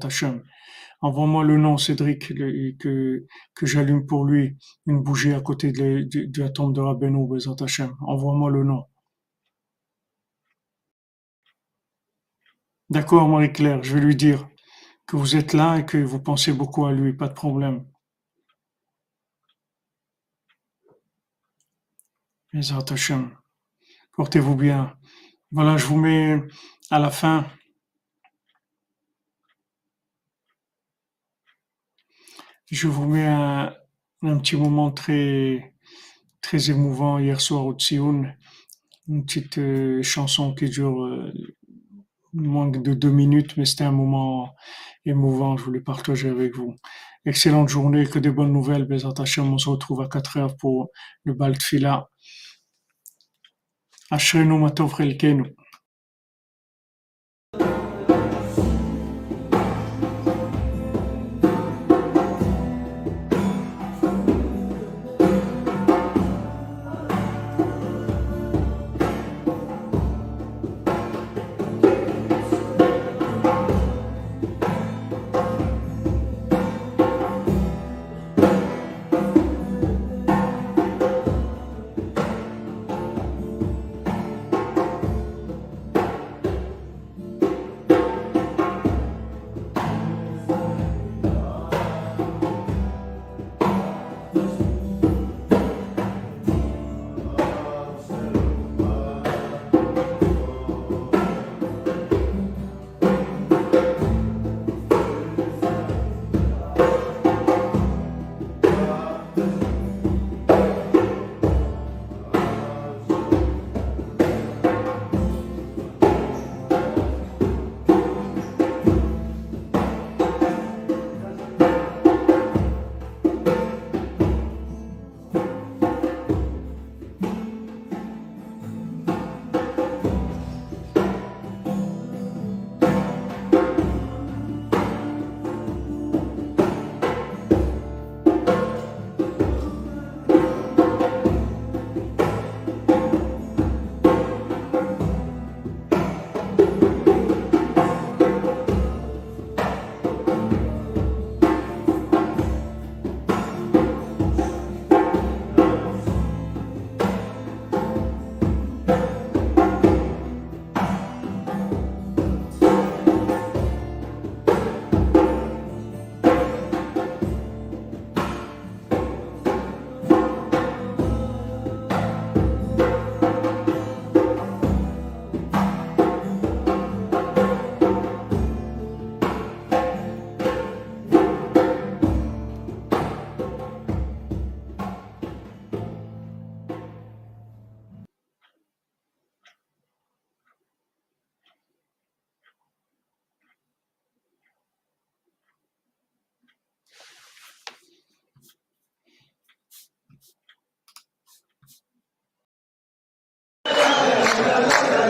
[1.00, 6.06] Envoie-moi le nom, Cédric, que, que j'allume pour lui une bougie à côté de,
[6.38, 7.56] la tombe de Rabbeinu, Bezat.
[8.00, 8.84] Envoie-moi le nom.
[12.90, 14.46] D'accord, Marie-Claire, je vais lui dire
[15.06, 17.86] que vous êtes là et que vous pensez beaucoup à lui, pas de problème.
[24.16, 24.95] Portez-vous bien.
[25.52, 26.42] Voilà, je vous mets
[26.90, 27.46] à la fin.
[32.70, 33.72] Je vous mets un,
[34.22, 35.72] petit moment très,
[36.40, 38.34] très émouvant hier soir au Tsioun.
[39.08, 41.32] Une petite euh, chanson qui dure euh,
[42.32, 44.54] moins de deux minutes, mais c'était un moment
[45.04, 45.56] émouvant.
[45.56, 46.74] Je voulais partager avec vous.
[47.24, 48.84] Excellente journée, que des bonnes nouvelles.
[48.84, 50.90] Bezat on se retrouve à 4 heures pour
[51.24, 52.08] le bal de fila.
[54.10, 55.44] אשרינו מה טוב חלקנו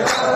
[0.07, 0.36] Yeah.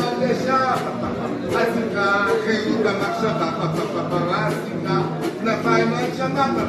[0.00, 0.60] μαντεσιά
[1.60, 2.06] Αθήνα,
[2.42, 3.48] χρήματα μαξάτα
[4.10, 4.96] Παράθυνα,
[5.44, 6.64] να φάει να εξαμάτα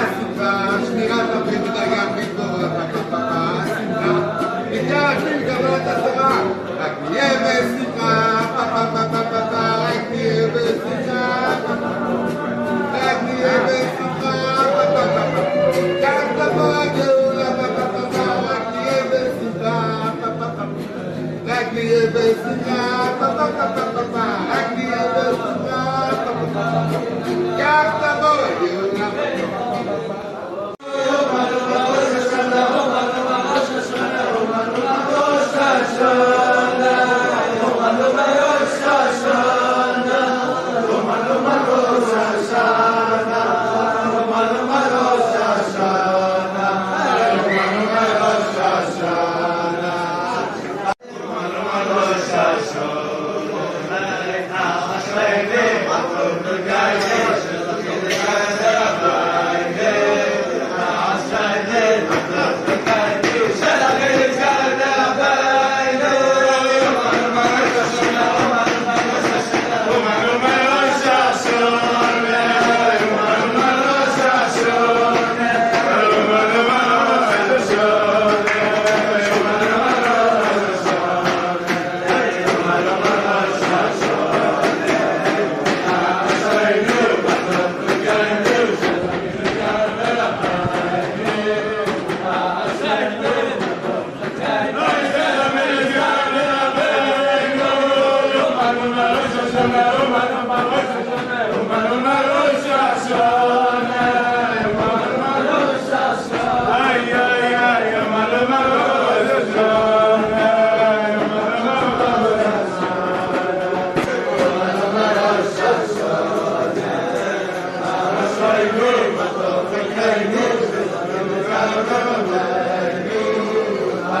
[0.00, 0.50] Αθήνα,
[0.86, 2.17] σμιγάτα πριν τα γιάντα